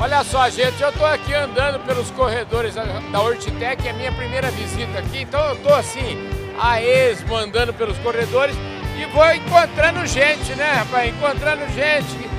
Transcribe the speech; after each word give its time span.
Olha 0.00 0.22
só, 0.22 0.48
gente, 0.48 0.80
eu 0.80 0.92
tô 0.92 1.04
aqui 1.04 1.34
andando 1.34 1.84
pelos 1.84 2.08
corredores 2.12 2.76
da, 2.76 3.20
Hortitec, 3.20 3.84
é 3.84 3.90
a 3.90 3.94
minha 3.94 4.12
primeira 4.12 4.48
visita 4.52 5.00
aqui, 5.00 5.22
então 5.22 5.40
eu 5.48 5.56
tô 5.56 5.74
assim, 5.74 6.16
a 6.60 6.80
esmo, 6.80 7.36
andando 7.36 7.74
pelos 7.74 7.98
corredores 7.98 8.54
e 8.96 9.04
vou 9.06 9.28
encontrando 9.32 10.06
gente, 10.06 10.54
né, 10.54 10.72
rapaz? 10.72 11.12
Encontrando 11.12 11.66
gente. 11.72 12.30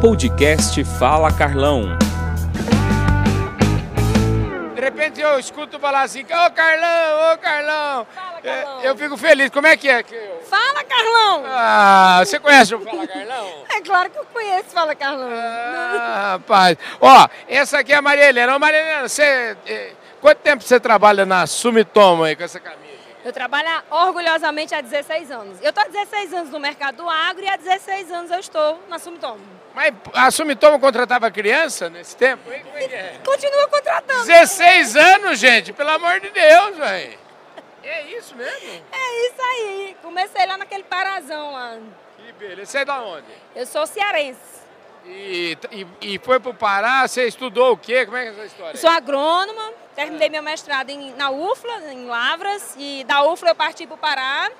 Podcast 0.00 0.82
Fala 0.82 1.32
Carlão. 1.32 1.96
De 4.94 5.00
repente 5.00 5.20
eu 5.20 5.38
escuto 5.40 5.78
falar 5.80 6.02
assim, 6.02 6.22
ô 6.22 6.50
Carlão, 6.52 7.32
ô 7.34 7.38
Carlão. 7.38 8.06
Fala, 8.14 8.38
É, 8.44 8.62
Carlão. 8.62 8.80
Eu 8.82 8.96
fico 8.96 9.16
feliz. 9.16 9.50
Como 9.50 9.66
é 9.66 9.76
que 9.76 9.88
é? 9.88 10.02
que 10.04 10.14
eu- 10.14 10.40
Fala, 10.48 10.84
Carlão! 10.84 11.42
Ah, 11.46 12.22
você 12.24 12.38
conhece 12.38 12.74
o 12.74 12.80
Fala 12.80 13.06
Carlão? 13.06 13.64
É 13.74 13.80
claro 13.80 14.08
que 14.08 14.18
eu 14.18 14.24
conheço 14.26 14.68
Fala, 14.70 14.94
Carlão. 14.94 15.28
Ah, 15.32 16.38
rapaz. 16.38 16.76
Ó, 17.00 17.28
essa 17.48 17.78
aqui 17.80 17.92
é 17.92 17.96
a 17.96 18.02
Maria 18.02 18.28
Helena. 18.28 18.54
Ô, 18.54 18.58
Maria 18.60 18.78
Helena, 18.80 19.08
você. 19.08 19.56
eh, 19.66 19.92
Quanto 20.20 20.38
tempo 20.38 20.62
você 20.62 20.78
trabalha 20.80 21.26
na 21.26 21.46
Sumitomo 21.46 22.22
aí 22.24 22.34
com 22.36 22.44
essa 22.44 22.58
camisa? 22.60 22.84
Eu 23.24 23.32
trabalho 23.32 23.68
orgulhosamente 23.90 24.74
há 24.74 24.80
16 24.80 25.30
anos. 25.30 25.58
Eu 25.60 25.70
estou 25.70 25.82
há 25.84 25.88
16 25.88 26.32
anos 26.32 26.50
no 26.50 26.60
mercado 26.60 26.96
do 26.98 27.10
agro 27.10 27.42
e 27.44 27.48
há 27.48 27.56
16 27.56 28.10
anos 28.12 28.30
eu 28.30 28.38
estou 28.38 28.80
na 28.88 28.98
Sumitomo. 28.98 29.40
Mas 29.74 29.92
a 30.12 30.30
Sumitomo 30.30 30.78
contratava 30.78 31.30
criança 31.30 31.90
nesse 31.90 32.16
tempo? 32.16 32.50
hein? 32.52 32.62
Como 32.64 32.78
é 32.78 32.88
que 32.88 32.94
é? 32.94 33.20
Continua 33.24 33.68
contratando. 33.68 34.24
16 34.26 34.96
anos, 34.96 35.38
gente, 35.38 35.72
pelo 35.72 35.90
amor 35.90 36.20
de 36.20 36.30
Deus, 36.30 36.76
velho. 36.76 37.18
É 37.82 38.02
isso 38.16 38.34
mesmo? 38.36 38.84
É 38.92 39.26
isso 39.26 39.42
aí. 39.42 39.96
Comecei 40.00 40.46
lá 40.46 40.56
naquele 40.56 40.84
parazão 40.84 41.52
lá. 41.52 41.76
Que 42.16 42.32
beleza. 42.32 42.70
Você 42.70 42.78
é 42.78 42.84
da 42.84 43.02
onde? 43.02 43.26
Eu 43.54 43.66
sou 43.66 43.86
cearense. 43.86 44.38
E, 45.04 45.58
e, 45.70 45.86
e 46.14 46.18
foi 46.18 46.40
pro 46.40 46.54
Pará, 46.54 47.06
você 47.06 47.26
estudou 47.26 47.72
o 47.72 47.76
quê? 47.76 48.06
Como 48.06 48.16
é 48.16 48.22
que 48.22 48.28
é 48.28 48.32
essa 48.32 48.44
história? 48.46 48.72
Eu 48.76 48.80
sou 48.80 48.88
agrônoma. 48.88 49.72
Terminei 49.94 50.30
meu 50.30 50.42
mestrado 50.42 50.88
em- 50.90 51.12
na 51.14 51.30
UFLA, 51.30 51.92
em 51.92 52.06
Lavras. 52.06 52.74
E 52.78 53.04
da 53.04 53.22
UFLA 53.24 53.50
eu 53.50 53.54
parti 53.54 53.86
para 53.86 53.94
o 53.94 53.98
Pará. 53.98 54.50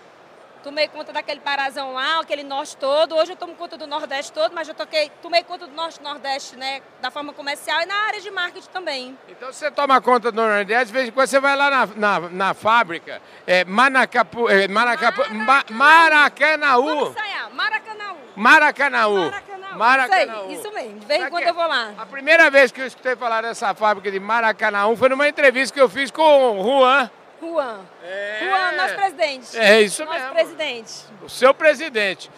Tomei 0.65 0.89
conta 0.89 1.12
daquele 1.12 1.41
parazão 1.41 1.93
lá, 1.93 2.20
aquele 2.20 2.43
norte 2.43 2.75
todo. 2.79 3.15
Hoje 3.15 3.33
eu 3.33 3.37
tomo 3.37 3.55
conta 3.55 3.77
do 3.77 3.87
Nordeste 3.87 4.33
todo, 4.33 4.55
mas 4.55 4.67
eu 4.67 4.75
toquei, 4.75 5.12
tomei 5.21 5.43
conta 5.45 5.67
do 5.67 5.75
Norte 5.75 6.03
Nordeste, 6.03 6.56
né? 6.56 6.81
Da 7.03 7.11
forma 7.11 7.34
comercial 7.34 7.83
e 7.83 7.84
na 7.87 7.95
área 8.06 8.19
de 8.19 8.31
marketing 8.31 8.69
também. 8.71 9.19
Então 9.29 9.53
você 9.53 9.71
toma 9.71 10.01
conta 10.01 10.33
do 10.33 10.41
Nordeste, 10.41 10.87
de 10.87 10.93
vez 10.95 11.09
em 11.09 11.12
quando 11.12 11.27
você 11.27 11.39
vai 11.39 11.55
lá 11.55 11.69
na, 11.69 11.87
na, 11.95 12.21
na 12.31 12.55
fábrica, 12.55 13.21
é, 13.47 13.62
Manacapu, 13.67 14.48
é, 14.48 14.67
Maracapu, 14.67 15.23
Ma, 15.34 15.62
Maracanaú. 15.69 16.83
Vamos 16.83 17.11
ensaiar. 17.11 17.51
Maracanaú. 17.53 18.17
Maracanaú. 18.34 19.33
Maracanaú. 19.77 20.51
Isso, 20.51 20.73
mesmo. 20.73 20.99
De 21.01 21.06
vez 21.06 21.25
em 21.25 21.28
quando 21.28 21.45
eu 21.45 21.53
vou 21.53 21.67
lá. 21.67 21.93
A 21.99 22.06
primeira 22.06 22.51
vez 22.51 22.73
que 22.73 22.81
eu 22.81 22.87
escutei 22.87 23.15
falar 23.17 23.43
dessa 23.43 23.75
fábrica 23.75 24.11
de 24.11 24.19
Maracanaú 24.19 24.97
foi 24.97 25.11
numa 25.11 25.28
entrevista 25.28 25.75
que 25.75 25.81
eu 25.81 25.91
fiz 25.91 26.11
com 26.11 26.59
o 26.59 26.62
Juan. 26.81 27.11
Juan. 27.53 27.81
É. 28.03 28.41
Juan, 28.45 28.73
nosso 28.73 28.95
presidente. 28.95 29.56
É 29.59 29.81
isso 29.81 30.05
Nosso 30.05 30.19
mesmo. 30.19 30.34
presidente. 30.34 30.92
O 31.23 31.28
seu 31.28 31.53
presidente. 31.55 32.31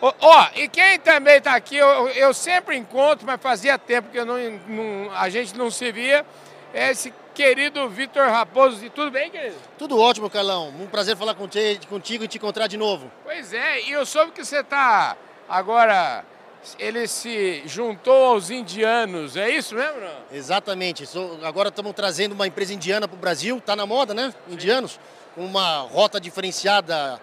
Ó, 0.00 0.12
ó, 0.20 0.46
e 0.56 0.68
quem 0.68 0.98
também 0.98 1.36
está 1.36 1.54
aqui, 1.54 1.76
eu, 1.76 2.08
eu 2.08 2.34
sempre 2.34 2.76
encontro, 2.76 3.24
mas 3.26 3.40
fazia 3.40 3.78
tempo 3.78 4.10
que 4.10 4.18
eu 4.18 4.26
não, 4.26 4.36
não- 4.66 5.12
a 5.14 5.28
gente 5.28 5.56
não 5.56 5.70
se 5.70 5.92
via, 5.92 6.26
é 6.74 6.90
esse 6.90 7.12
querido 7.34 7.88
Vitor 7.88 8.28
Raposo. 8.28 8.84
E 8.84 8.90
tudo 8.90 9.10
bem, 9.10 9.30
querido? 9.30 9.54
Tudo 9.78 9.98
ótimo, 9.98 10.28
Carlão. 10.28 10.68
Um 10.70 10.86
prazer 10.88 11.16
falar 11.16 11.34
contigo, 11.34 11.86
contigo 11.86 12.24
e 12.24 12.28
te 12.28 12.36
encontrar 12.38 12.66
de 12.66 12.76
novo. 12.76 13.10
Pois 13.24 13.54
é, 13.54 13.80
e 13.82 13.92
eu 13.92 14.04
soube 14.04 14.32
que 14.32 14.44
você 14.44 14.58
está 14.58 15.16
agora, 15.48 16.24
ele 16.78 17.06
se 17.08 17.62
juntou 17.66 18.24
aos 18.26 18.50
indianos, 18.50 19.36
é 19.36 19.50
isso 19.50 19.74
mesmo? 19.74 20.00
Exatamente. 20.30 21.04
Agora 21.42 21.68
estamos 21.68 21.92
trazendo 21.92 22.32
uma 22.32 22.46
empresa 22.46 22.72
indiana 22.72 23.08
para 23.08 23.16
o 23.16 23.18
Brasil. 23.18 23.58
Está 23.58 23.74
na 23.74 23.86
moda, 23.86 24.14
né? 24.14 24.32
Indianos. 24.48 24.98
Com 25.34 25.44
uma 25.44 25.80
rota 25.80 26.20
diferenciada, 26.20 27.20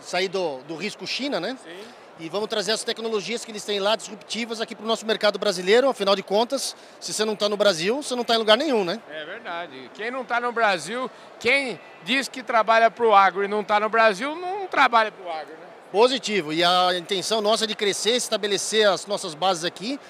sair 0.00 0.28
do, 0.28 0.58
do 0.64 0.76
risco 0.76 1.06
China, 1.06 1.40
né? 1.40 1.56
Sim. 1.62 1.80
E 2.18 2.28
vamos 2.28 2.48
trazer 2.48 2.72
as 2.72 2.84
tecnologias 2.84 3.44
que 3.44 3.50
eles 3.50 3.64
têm 3.64 3.80
lá, 3.80 3.96
disruptivas, 3.96 4.60
aqui 4.60 4.74
para 4.74 4.84
o 4.84 4.86
nosso 4.86 5.06
mercado 5.06 5.38
brasileiro. 5.38 5.88
Afinal 5.88 6.14
de 6.14 6.22
contas, 6.22 6.76
se 7.00 7.12
você 7.12 7.24
não 7.24 7.32
está 7.32 7.48
no 7.48 7.56
Brasil, 7.56 8.02
você 8.02 8.14
não 8.14 8.22
está 8.22 8.34
em 8.34 8.38
lugar 8.38 8.56
nenhum, 8.56 8.84
né? 8.84 9.00
É 9.10 9.24
verdade. 9.24 9.90
Quem 9.94 10.10
não 10.10 10.22
está 10.22 10.40
no 10.40 10.52
Brasil, 10.52 11.10
quem 11.40 11.80
diz 12.04 12.28
que 12.28 12.42
trabalha 12.42 12.90
para 12.90 13.06
o 13.06 13.14
agro 13.14 13.42
e 13.42 13.48
não 13.48 13.62
está 13.62 13.80
no 13.80 13.88
Brasil, 13.88 14.36
não 14.36 14.66
trabalha 14.66 15.10
para 15.10 15.26
o 15.26 15.30
agro, 15.32 15.54
né? 15.54 15.61
Positivo. 15.92 16.52
E 16.52 16.64
a 16.64 16.96
intenção 16.96 17.40
nossa 17.42 17.64
é 17.64 17.66
de 17.66 17.74
crescer, 17.76 18.12
estabelecer 18.16 18.88
as 18.88 19.06
nossas 19.06 19.34
bases 19.34 19.64
aqui, 19.64 20.00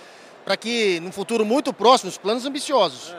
para 0.44 0.56
que 0.56 1.00
no 1.00 1.10
futuro 1.12 1.44
muito 1.44 1.72
próximo, 1.72 2.08
os 2.08 2.16
planos 2.16 2.46
ambiciosos. 2.46 3.14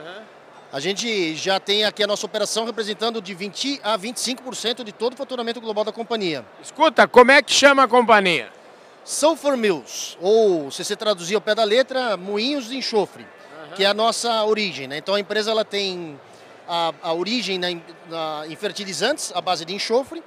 A 0.72 0.80
gente 0.80 1.36
já 1.36 1.60
tem 1.60 1.86
aqui 1.86 2.04
a 2.04 2.08
nossa 2.08 2.26
operação 2.26 2.66
representando 2.66 3.22
de 3.22 3.34
20 3.36 3.80
a 3.84 3.98
25% 4.00 4.84
de 4.84 4.92
todo 4.92 5.14
o 5.14 5.16
faturamento 5.18 5.62
global 5.62 5.84
da 5.84 5.92
companhia. 5.92 6.44
Escuta, 6.64 7.08
como 7.08 7.32
é 7.32 7.42
que 7.44 7.52
chama 7.54 7.84
a 7.84 7.88
companhia? 7.88 8.50
Sulfur 9.06 9.56
Mills, 9.58 10.18
ou 10.22 10.72
se 10.72 10.84
você 10.84 10.96
traduzir 10.96 11.36
ao 11.36 11.42
pé 11.42 11.54
da 11.54 11.64
letra, 11.66 12.16
moinhos 12.18 12.70
de 12.70 12.78
enxofre, 12.78 13.28
que 13.76 13.84
é 13.84 13.88
a 13.88 13.94
nossa 13.94 14.44
origem. 14.46 14.88
Né? 14.88 14.98
Então 14.98 15.14
a 15.14 15.20
empresa 15.20 15.52
ela 15.52 15.66
tem 15.66 16.20
a, 16.68 16.94
a 17.04 17.14
origem 17.14 17.60
na, 17.60 17.70
em- 17.70 17.84
na- 18.10 18.46
em 18.48 18.56
fertilizantes, 18.56 19.32
à 19.36 19.42
base 19.42 19.66
de 19.66 19.76
enxofre, 19.76 20.24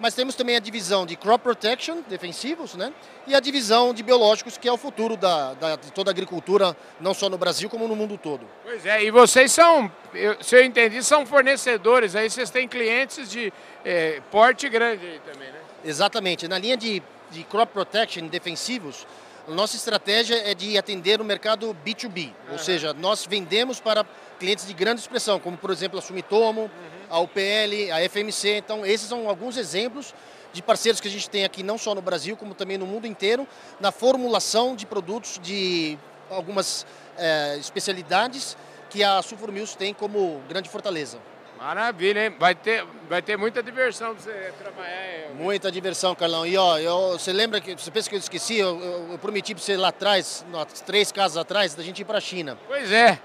mas 0.00 0.14
temos 0.14 0.34
também 0.34 0.56
a 0.56 0.60
divisão 0.60 1.06
de 1.06 1.16
crop 1.16 1.42
protection, 1.42 1.98
defensivos, 2.08 2.74
né? 2.74 2.92
e 3.26 3.34
a 3.34 3.40
divisão 3.40 3.94
de 3.94 4.02
biológicos, 4.02 4.58
que 4.58 4.68
é 4.68 4.72
o 4.72 4.76
futuro 4.76 5.16
da, 5.16 5.54
da- 5.54 5.76
de 5.76 5.90
toda 5.92 6.10
a 6.10 6.12
agricultura, 6.12 6.76
não 7.00 7.14
só 7.14 7.28
no 7.30 7.38
Brasil, 7.38 7.68
como 7.70 7.88
no 7.88 7.96
mundo 7.96 8.18
todo. 8.18 8.46
Pois 8.62 8.84
é, 8.84 9.02
e 9.04 9.10
vocês 9.10 9.50
são, 9.52 9.90
eu- 10.12 10.36
se 10.42 10.56
eu 10.56 10.64
entendi, 10.64 11.02
são 11.02 11.24
fornecedores, 11.24 12.14
aí 12.14 12.28
vocês 12.28 12.50
têm 12.50 12.66
clientes 12.68 13.30
de 13.30 13.52
eh, 13.84 14.20
porte 14.30 14.68
grande 14.68 15.06
aí 15.06 15.20
também, 15.30 15.48
né? 15.50 15.58
Exatamente. 15.84 16.46
Na 16.48 16.58
linha 16.58 16.76
de, 16.76 17.02
de 17.30 17.44
crop 17.44 17.72
protection 17.72 18.26
defensivos, 18.26 19.06
nossa 19.46 19.76
estratégia 19.76 20.36
é 20.50 20.54
de 20.54 20.78
atender 20.78 21.20
o 21.20 21.24
mercado 21.24 21.76
B2B, 21.84 22.30
ou 22.50 22.58
seja, 22.58 22.94
nós 22.94 23.26
vendemos 23.26 23.78
para 23.78 24.04
clientes 24.38 24.66
de 24.66 24.72
grande 24.72 25.02
expressão, 25.02 25.38
como 25.38 25.56
por 25.56 25.70
exemplo 25.70 25.98
a 25.98 26.02
Sumitomo, 26.02 26.70
a 27.14 27.20
UPL, 27.20 27.92
a 27.92 28.00
FMC. 28.08 28.56
Então, 28.56 28.84
esses 28.84 29.08
são 29.08 29.28
alguns 29.28 29.56
exemplos 29.56 30.14
de 30.52 30.62
parceiros 30.62 31.00
que 31.00 31.08
a 31.08 31.10
gente 31.10 31.28
tem 31.30 31.44
aqui, 31.44 31.62
não 31.62 31.76
só 31.78 31.94
no 31.94 32.00
Brasil, 32.02 32.36
como 32.36 32.54
também 32.54 32.78
no 32.78 32.86
mundo 32.86 33.06
inteiro, 33.06 33.46
na 33.80 33.90
formulação 33.90 34.74
de 34.76 34.86
produtos 34.86 35.38
de 35.42 35.98
algumas 36.30 36.86
eh, 37.18 37.56
especialidades 37.58 38.56
que 38.90 39.02
a 39.02 39.20
Sulfur 39.22 39.50
Mills 39.50 39.76
tem 39.76 39.92
como 39.92 40.40
grande 40.48 40.68
fortaleza. 40.68 41.18
Maravilha, 41.58 42.26
hein? 42.26 42.36
Vai 42.38 42.54
ter, 42.54 42.84
vai 43.08 43.22
ter 43.22 43.36
muita 43.36 43.62
diversão 43.62 44.14
pra 44.14 44.22
você 44.22 44.52
trabalhar. 44.58 44.88
aí. 44.92 45.34
Muita 45.34 45.70
diversão, 45.72 46.14
Carlão. 46.14 46.44
E 46.46 46.56
ó, 46.56 46.78
eu, 46.78 47.12
você 47.18 47.32
lembra 47.32 47.60
que 47.60 47.74
você 47.74 47.90
pensa 47.90 48.08
que 48.08 48.14
eu 48.14 48.18
esqueci? 48.20 48.56
Eu, 48.58 48.78
eu- 48.80 49.12
eu 49.12 49.18
prometi 49.18 49.54
para 49.54 49.62
você 49.64 49.76
lá 49.76 49.88
atrás, 49.88 50.44
três 50.84 51.10
casas 51.10 51.36
atrás, 51.38 51.74
da 51.74 51.82
gente 51.82 52.00
ir 52.02 52.04
para 52.04 52.18
a 52.18 52.20
China. 52.20 52.58
Pois 52.66 52.92
é. 52.92 53.18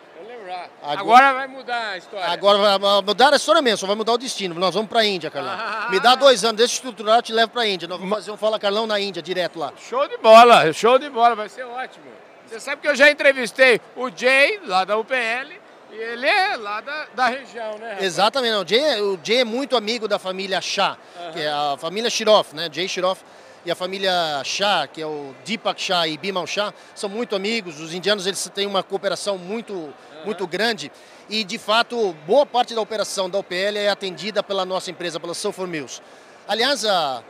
Agora- 0.53 0.99
Agora, 0.99 1.33
vai 1.33 1.47
mudar 1.47 1.89
a 1.91 1.97
história. 1.97 2.25
Agora 2.27 2.57
vai 2.79 3.01
mudar 3.01 3.33
a 3.33 3.35
história 3.35 3.61
mesmo, 3.61 3.77
só 3.77 3.87
vai 3.87 3.95
mudar 3.95 4.13
o 4.13 4.17
destino. 4.17 4.55
Nós 4.55 4.73
vamos 4.73 4.89
para 4.89 5.01
a 5.01 5.05
Índia, 5.05 5.29
Carlão. 5.29 5.51
Ah. 5.53 5.87
Me 5.91 5.99
dá 5.99 6.15
dois 6.15 6.43
anos, 6.43 6.57
deixa 6.57 6.73
estruturar, 6.75 7.17
eu 7.17 7.21
te 7.21 7.33
levo 7.33 7.51
para 7.51 7.61
a 7.61 7.67
Índia. 7.67 7.87
Nós 7.87 7.99
vamos 7.99 8.13
fazer 8.15 8.31
um 8.31 8.37
Fala 8.37 8.59
Carlão 8.59 8.85
na 8.87 8.99
Índia, 8.99 9.21
direto 9.21 9.59
lá. 9.59 9.71
Show 9.77 10.07
de 10.07 10.17
bola, 10.17 10.71
show 10.73 10.97
de 10.99 11.09
bola, 11.09 11.35
vai 11.35 11.49
ser 11.49 11.63
ótimo. 11.63 12.05
Você 12.47 12.59
sabe 12.59 12.81
que 12.81 12.87
eu 12.87 12.95
já 12.95 13.09
entrevistei 13.11 13.79
o 13.95 14.09
Jay, 14.09 14.59
lá 14.65 14.83
da 14.83 14.97
UPL, 14.97 15.53
e 15.91 15.95
ele 15.95 16.27
é 16.27 16.55
lá 16.55 16.81
da, 16.81 17.05
da 17.13 17.27
região, 17.27 17.77
né? 17.77 17.89
rapaz? 17.89 18.03
Exatamente, 18.03 18.51
não. 18.53 18.61
O 18.63 18.67
Jay, 18.67 18.79
é- 18.79 19.01
o 19.01 19.19
Jay 19.23 19.37
é 19.41 19.43
muito 19.43 19.75
amigo 19.77 20.07
da 20.07 20.17
família 20.17 20.59
Shah, 20.61 20.97
que 21.33 21.41
é 21.41 21.49
a 21.49 21.75
família 21.79 22.09
Shiroff, 22.09 22.55
né? 22.55 22.67
Jay 22.71 22.87
Shiroff 22.87 23.23
e 23.65 23.71
a 23.71 23.75
família 23.75 24.11
Shah, 24.43 24.87
que 24.87 25.01
é 25.01 25.05
o 25.05 25.35
Deepak 25.45 25.81
Shah 25.81 26.07
e 26.07 26.17
Bimal 26.17 26.47
Shah, 26.47 26.73
são 26.95 27.09
muito 27.09 27.35
amigos. 27.35 27.79
Os 27.79 27.93
indianos 27.93 28.25
eles 28.25 28.49
têm 28.53 28.65
uma 28.65 28.81
cooperação 28.81 29.37
muito, 29.37 29.93
muito 30.25 30.47
grande. 30.47 30.91
E, 31.29 31.43
de 31.43 31.57
fato, 31.57 32.13
boa 32.25 32.45
parte 32.45 32.73
da 32.73 32.81
operação 32.81 33.29
da 33.29 33.37
UPL 33.37 33.77
é 33.77 33.89
atendida 33.89 34.41
pela 34.41 34.65
nossa 34.65 34.89
empresa, 34.89 35.19
pela 35.19 35.33
Sulfur 35.33 35.67
Mills. 35.67 36.01
Aliás, 36.47 36.85
a, 36.85 37.21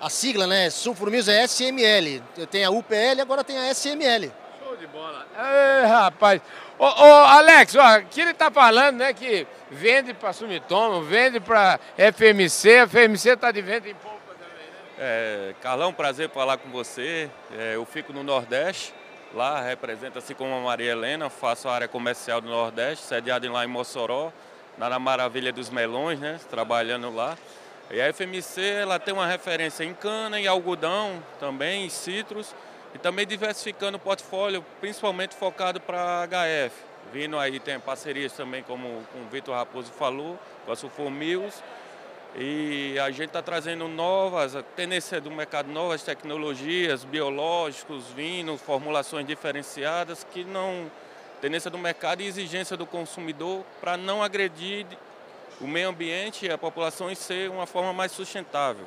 a 0.00 0.08
sigla, 0.08 0.46
né, 0.46 0.70
Sulfur 0.70 1.10
Mills 1.10 1.30
é 1.30 1.44
SML. 1.44 2.22
Tem 2.50 2.64
a 2.64 2.70
UPL, 2.70 3.20
agora 3.20 3.42
tem 3.42 3.58
a 3.58 3.70
SML. 3.74 4.30
Show 4.62 4.76
de 4.76 4.86
bola. 4.86 5.26
Ei, 5.36 5.86
rapaz. 5.86 6.40
Ô, 6.78 6.84
ô, 6.84 7.24
Alex, 7.24 7.74
ó, 7.74 7.82
aqui 7.82 8.20
ele 8.20 8.34
tá 8.34 8.50
falando, 8.52 8.98
né, 8.98 9.12
que 9.12 9.44
vende 9.68 10.14
pra 10.14 10.32
Sumitomo, 10.32 11.02
vende 11.02 11.40
pra 11.40 11.80
FMC, 11.96 12.78
a 12.78 12.86
FMC 12.86 13.36
tá 13.36 13.50
de 13.50 13.60
venda 13.60 13.88
em? 13.88 13.96
É, 15.00 15.54
Carlão, 15.62 15.92
prazer 15.92 16.28
falar 16.28 16.58
com 16.58 16.70
você. 16.70 17.30
É, 17.56 17.76
eu 17.76 17.84
fico 17.84 18.12
no 18.12 18.24
Nordeste, 18.24 18.92
lá 19.32 19.60
representa-se 19.60 20.34
como 20.34 20.52
a 20.52 20.60
Maria 20.60 20.90
Helena, 20.90 21.30
faço 21.30 21.68
a 21.68 21.72
área 21.72 21.86
comercial 21.86 22.40
do 22.40 22.48
Nordeste, 22.48 23.04
sediado 23.04 23.50
lá 23.52 23.64
em 23.64 23.68
Mossoró, 23.68 24.32
na 24.76 24.98
Maravilha 24.98 25.52
dos 25.52 25.70
Melões, 25.70 26.18
né, 26.18 26.40
trabalhando 26.50 27.14
lá. 27.14 27.38
E 27.92 28.00
a 28.00 28.12
FMC 28.12 28.60
ela 28.60 28.98
tem 28.98 29.14
uma 29.14 29.26
referência 29.26 29.84
em 29.84 29.94
cana, 29.94 30.40
em 30.40 30.48
algodão 30.48 31.22
também, 31.38 31.86
em 31.86 31.88
citros. 31.88 32.52
e 32.94 32.98
também 32.98 33.26
diversificando 33.26 33.98
o 33.98 34.00
portfólio, 34.00 34.64
principalmente 34.80 35.36
focado 35.36 35.78
para 35.78 36.26
HF. 36.26 36.74
Vindo 37.12 37.38
aí, 37.38 37.60
tem 37.60 37.78
parcerias 37.78 38.32
também, 38.32 38.62
como, 38.62 39.04
como 39.12 39.24
o 39.24 39.28
Vitor 39.28 39.54
Raposo 39.54 39.92
falou, 39.92 40.38
com 40.64 40.72
a 40.72 40.76
Sulfor 40.76 41.10
Mills, 41.10 41.62
e 42.36 42.98
a 42.98 43.10
gente 43.10 43.28
está 43.28 43.42
trazendo 43.42 43.88
novas, 43.88 44.54
a 44.54 44.62
tendência 44.62 45.20
do 45.20 45.30
mercado, 45.30 45.70
novas 45.70 46.02
tecnologias, 46.02 47.04
biológicos, 47.04 48.06
vinhos, 48.08 48.60
formulações 48.60 49.26
diferenciadas, 49.26 50.24
que 50.24 50.44
não. 50.44 50.90
Tendência 51.40 51.70
do 51.70 51.78
mercado 51.78 52.20
e 52.20 52.26
exigência 52.26 52.76
do 52.76 52.84
consumidor 52.84 53.64
para 53.80 53.96
não 53.96 54.24
agredir 54.24 54.84
o 55.60 55.68
meio 55.68 55.88
ambiente 55.88 56.46
e 56.46 56.50
a 56.50 56.58
população 56.58 57.10
e 57.10 57.16
ser 57.16 57.48
uma 57.48 57.64
forma 57.64 57.92
mais 57.92 58.10
sustentável. 58.10 58.84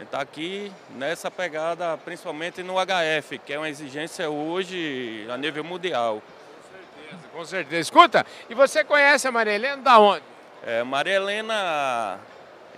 Está 0.00 0.18
aqui 0.20 0.72
nessa 0.96 1.30
pegada, 1.30 1.98
principalmente 1.98 2.62
no 2.62 2.76
HF, 2.76 3.38
que 3.44 3.52
é 3.52 3.58
uma 3.58 3.68
exigência 3.68 4.30
hoje 4.30 5.26
a 5.30 5.36
nível 5.36 5.62
mundial. 5.62 6.22
Com 6.22 6.72
certeza, 6.72 7.28
com 7.32 7.44
certeza. 7.44 7.80
Escuta, 7.80 8.26
e 8.48 8.54
você 8.54 8.82
conhece 8.82 9.28
a 9.28 9.30
Maria 9.30 9.52
Helena 9.52 9.76
da 9.76 9.98
onde? 9.98 10.24
É, 10.64 10.82
Maria 10.82 11.16
Helena 11.16 12.18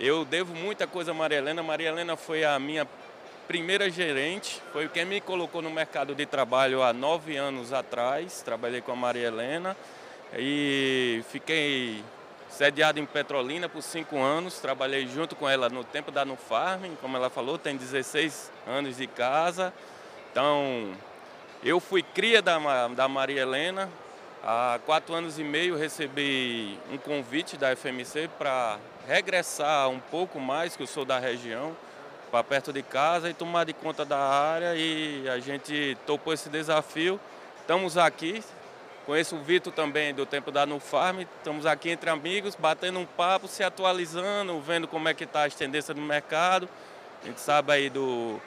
eu 0.05 0.25
devo 0.25 0.53
muita 0.53 0.85
coisa 0.85 1.11
a 1.11 1.13
Maria 1.13 1.37
Helena. 1.37 1.63
Maria 1.63 1.87
Helena 1.87 2.17
foi 2.17 2.43
a 2.43 2.59
minha 2.59 2.85
primeira 3.47 3.89
gerente, 3.89 4.61
foi 4.73 4.89
quem 4.89 5.05
me 5.05 5.21
colocou 5.21 5.61
no 5.61 5.69
mercado 5.69 6.13
de 6.13 6.25
trabalho 6.25 6.83
há 6.83 6.91
nove 6.91 7.37
anos 7.37 7.71
atrás. 7.71 8.41
Trabalhei 8.41 8.81
com 8.81 8.91
a 8.91 8.95
Maria 8.97 9.27
Helena 9.27 9.77
e 10.37 11.23
fiquei 11.29 12.03
sediado 12.49 12.99
em 12.99 13.05
Petrolina 13.05 13.69
por 13.69 13.81
cinco 13.81 14.19
anos. 14.19 14.59
Trabalhei 14.59 15.07
junto 15.07 15.37
com 15.37 15.47
ela 15.47 15.69
no 15.69 15.85
tempo 15.85 16.11
da 16.11 16.25
Nufarm, 16.25 16.97
como 16.99 17.15
ela 17.15 17.29
falou, 17.29 17.57
tem 17.57 17.77
16 17.77 18.51
anos 18.67 18.97
de 18.97 19.07
casa. 19.07 19.73
Então, 20.33 20.91
eu 21.63 21.79
fui 21.79 22.03
cria 22.03 22.41
da, 22.41 22.89
da 22.89 23.07
Maria 23.07 23.41
Helena. 23.41 23.89
Há 24.43 24.81
quatro 24.85 25.15
anos 25.15 25.39
e 25.39 25.45
meio 25.45 25.77
recebi 25.77 26.77
um 26.91 26.97
convite 26.97 27.55
da 27.55 27.73
FMC 27.73 28.29
para 28.37 28.77
regressar 29.07 29.89
um 29.89 29.99
pouco 29.99 30.39
mais, 30.39 30.75
que 30.75 30.83
eu 30.83 30.87
sou 30.87 31.05
da 31.05 31.19
região, 31.19 31.75
para 32.31 32.43
perto 32.43 32.73
de 32.73 32.81
casa 32.81 33.29
e 33.29 33.33
tomar 33.33 33.65
de 33.65 33.73
conta 33.73 34.03
da 34.03 34.17
área 34.17 34.75
e 34.75 35.29
a 35.29 35.39
gente 35.39 35.97
topou 36.05 36.33
esse 36.33 36.49
desafio. 36.49 37.19
Estamos 37.61 37.97
aqui, 37.97 38.43
conheço 39.05 39.35
o 39.35 39.43
Vitor 39.43 39.71
também 39.71 40.13
do 40.13 40.25
tempo 40.25 40.51
da 40.51 40.65
Nufarm, 40.65 41.21
estamos 41.21 41.65
aqui 41.65 41.89
entre 41.89 42.09
amigos, 42.09 42.55
batendo 42.55 42.99
um 42.99 43.05
papo, 43.05 43.47
se 43.47 43.63
atualizando, 43.63 44.59
vendo 44.61 44.87
como 44.87 45.07
é 45.07 45.13
que 45.13 45.25
está 45.25 45.43
as 45.43 45.53
tendências 45.53 45.95
do 45.95 46.01
mercado. 46.01 46.67
A 47.21 47.27
gente 47.27 47.39
sabe 47.39 47.71
aí 47.71 47.89
do, 47.89 48.41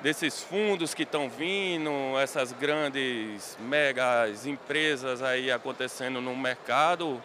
desses 0.00 0.42
fundos 0.42 0.94
que 0.94 1.02
estão 1.02 1.28
vindo, 1.28 1.90
essas 2.20 2.52
grandes 2.52 3.56
megas 3.58 4.46
empresas 4.46 5.22
aí 5.22 5.50
acontecendo 5.50 6.20
no 6.20 6.36
mercado. 6.36 7.20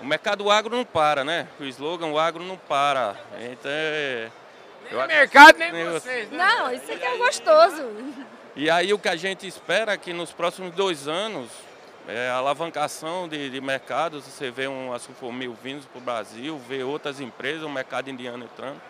O 0.00 0.04
mercado 0.04 0.50
agro 0.50 0.76
não 0.76 0.84
para, 0.84 1.24
né? 1.24 1.48
O 1.58 1.64
slogan 1.64 2.08
o 2.08 2.18
agro 2.18 2.44
não 2.44 2.56
para. 2.56 3.16
Então, 3.40 3.70
é... 3.70 4.30
nem 4.90 5.02
o 5.02 5.06
mercado, 5.06 5.58
nem, 5.58 5.72
nem 5.72 5.90
vocês. 5.90 6.30
Né? 6.30 6.36
Não, 6.36 6.72
isso 6.72 6.92
aqui 6.92 7.04
é 7.04 7.16
gostoso. 7.16 7.84
E 8.54 8.70
aí 8.70 8.92
o 8.92 8.98
que 8.98 9.08
a 9.08 9.16
gente 9.16 9.46
espera 9.46 9.92
é 9.92 9.96
que 9.96 10.12
nos 10.12 10.32
próximos 10.32 10.74
dois 10.74 11.08
anos, 11.08 11.50
é, 12.06 12.28
a 12.28 12.34
alavancação 12.34 13.26
de, 13.26 13.50
de 13.50 13.60
mercados, 13.60 14.24
você 14.24 14.50
vê 14.50 14.68
um 14.68 14.96
Sulfomil 14.98 15.56
vindo 15.62 15.86
para 15.88 15.98
o 15.98 16.00
Brasil, 16.00 16.60
vê 16.68 16.82
outras 16.82 17.20
empresas, 17.20 17.62
o 17.62 17.70
mercado 17.70 18.10
indiano 18.10 18.44
entrando. 18.44 18.80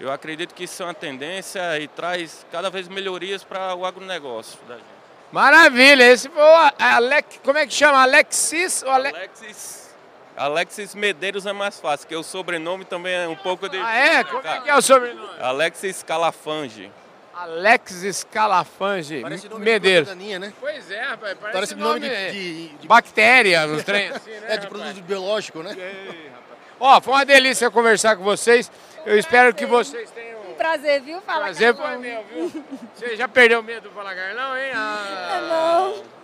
Eu 0.00 0.10
acredito 0.10 0.54
que 0.54 0.64
isso 0.64 0.82
é 0.82 0.86
uma 0.86 0.94
tendência 0.94 1.78
e 1.78 1.86
traz 1.86 2.44
cada 2.50 2.70
vez 2.70 2.88
melhorias 2.88 3.44
para 3.44 3.74
o 3.74 3.84
agronegócio 3.84 4.58
da 4.66 4.74
gente. 4.74 4.86
Maravilha, 5.30 6.10
esse 6.10 6.28
foi 6.28 6.42
o 6.42 6.72
Alex, 6.78 7.40
como 7.44 7.58
é 7.58 7.66
que 7.66 7.72
chama? 7.72 8.02
Alexis? 8.02 8.82
Ou 8.82 8.90
Ale... 8.90 9.08
Alexis 9.08 9.89
Alexis 10.40 10.94
Medeiros 10.94 11.44
é 11.44 11.52
mais 11.52 11.78
fácil, 11.78 12.08
que 12.08 12.16
o 12.16 12.22
sobrenome 12.22 12.86
também 12.86 13.14
é 13.14 13.28
um 13.28 13.36
pouco 13.36 13.68
de. 13.68 13.76
Ah, 13.76 13.94
é? 13.94 14.24
Como 14.24 14.40
é 14.42 14.60
que 14.60 14.70
é 14.70 14.74
o 14.74 14.80
sobrenome? 14.80 15.38
Alexis 15.38 16.02
Calafange. 16.02 16.90
Alexis 17.34 18.24
Calafange 18.24 19.20
Parece 19.20 19.50
nome 19.50 19.64
Medeiros. 19.66 20.08
De 20.08 20.14
daninha, 20.14 20.38
né? 20.38 20.52
Pois 20.58 20.90
é, 20.90 21.02
rapaz. 21.02 21.36
Parece, 21.38 21.52
parece 21.52 21.74
nome, 21.74 22.00
nome 22.00 22.08
de, 22.08 22.32
de, 22.32 22.68
de, 22.68 22.88
Bactéria, 22.88 23.66
nos 23.66 23.84
trem 23.84 24.08
assim, 24.08 24.30
né? 24.30 24.54
É, 24.54 24.56
de 24.56 24.66
produto 24.66 25.02
biológico, 25.02 25.62
né? 25.62 25.76
Ó, 26.78 26.98
foi 27.02 27.12
uma 27.12 27.26
delícia 27.26 27.70
conversar 27.70 28.16
com 28.16 28.24
vocês. 28.24 28.72
Eu 29.04 29.18
espero 29.18 29.54
que 29.54 29.66
vocês 29.66 30.10
tenham. 30.10 30.40
Um 30.40 30.54
prazer, 30.54 31.02
viu? 31.02 31.20
Fala 31.20 31.44
Prazer 31.44 31.74
foi 31.74 31.98
meu, 31.98 32.24
viu? 32.24 32.64
Você 32.94 33.14
já 33.14 33.28
perdeu 33.28 33.62
medo 33.62 33.90
do 33.90 33.94
Fala 33.94 34.14
Carlão, 34.14 34.56
hein? 34.56 34.72
Ah. 34.74 35.40
Não. 35.48 36.19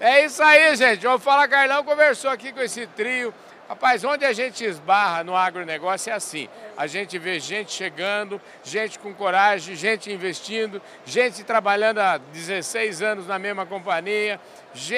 É 0.00 0.24
isso 0.24 0.42
aí, 0.42 0.76
gente. 0.76 1.06
O 1.06 1.18
Fala 1.18 1.48
Carlão 1.48 1.82
conversou 1.82 2.30
aqui 2.30 2.52
com 2.52 2.60
esse 2.60 2.86
trio. 2.86 3.34
Rapaz, 3.68 4.02
onde 4.02 4.24
a 4.24 4.32
gente 4.32 4.64
esbarra 4.64 5.22
no 5.22 5.36
agronegócio 5.36 6.10
é 6.10 6.14
assim. 6.14 6.48
A 6.74 6.86
gente 6.86 7.18
vê 7.18 7.38
gente 7.38 7.70
chegando, 7.70 8.40
gente 8.64 8.98
com 8.98 9.12
coragem, 9.12 9.76
gente 9.76 10.10
investindo, 10.10 10.80
gente 11.04 11.44
trabalhando 11.44 11.98
há 11.98 12.16
16 12.16 13.02
anos 13.02 13.26
na 13.26 13.38
mesma 13.38 13.66
companhia, 13.66 14.40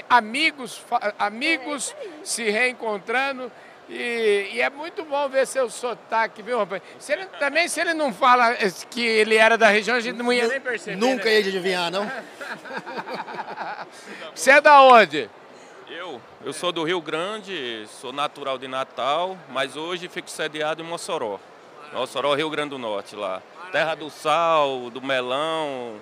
amigos, 0.09 0.85
amigos 1.19 1.97
se 2.23 2.49
reencontrando 2.49 3.51
e, 3.91 4.51
e, 4.53 4.61
é 4.61 4.71
muito 4.71 5.05
bom 5.05 5.29
ver 5.29 5.45
seu 5.49 5.69
sotaque, 5.69 6.43
viu, 6.43 6.59
rapaz? 6.59 6.81
Se 6.97 7.13
ele, 7.13 7.27
também, 7.41 7.67
se 7.67 7.81
ele 7.81 7.93
não 7.93 8.15
fala 8.15 8.55
que 8.89 9.05
ele 9.05 9.35
era 9.35 9.59
da 9.59 9.67
região, 9.67 9.97
a 9.97 10.01
gente 10.01 10.17
não 10.17 10.33
ia 10.33 10.47
nem 10.47 10.61
perceber. 10.61 10.97
Nunca 10.97 11.25
né? 11.25 11.33
ia 11.33 11.39
adivinhar, 11.41 11.91
não? 11.91 12.09
Você 14.35 14.53
é 14.53 14.61
da 14.61 14.83
onde? 14.83 15.29
Eu? 15.89 16.21
Eu 16.45 16.53
sou 16.53 16.73
do 16.73 16.85
Rio 16.85 17.01
Grande, 17.01 17.87
sou 18.01 18.13
natural 18.13 18.57
de 18.57 18.69
Natal, 18.69 19.37
mas 19.49 19.77
hoje 19.77 20.09
fico 20.09 20.31
sediado 20.31 20.83
em 20.83 20.87
Mossoró. 20.87 21.39
Mossoró, 21.93 22.35
Rio 22.35 22.49
Grande 22.49 22.71
do 22.71 22.79
Norte, 22.79 23.17
lá. 23.17 23.43
Terra 23.73 23.95
do 23.95 24.09
sal, 24.09 24.91
do 24.91 25.03
melão, 25.03 25.97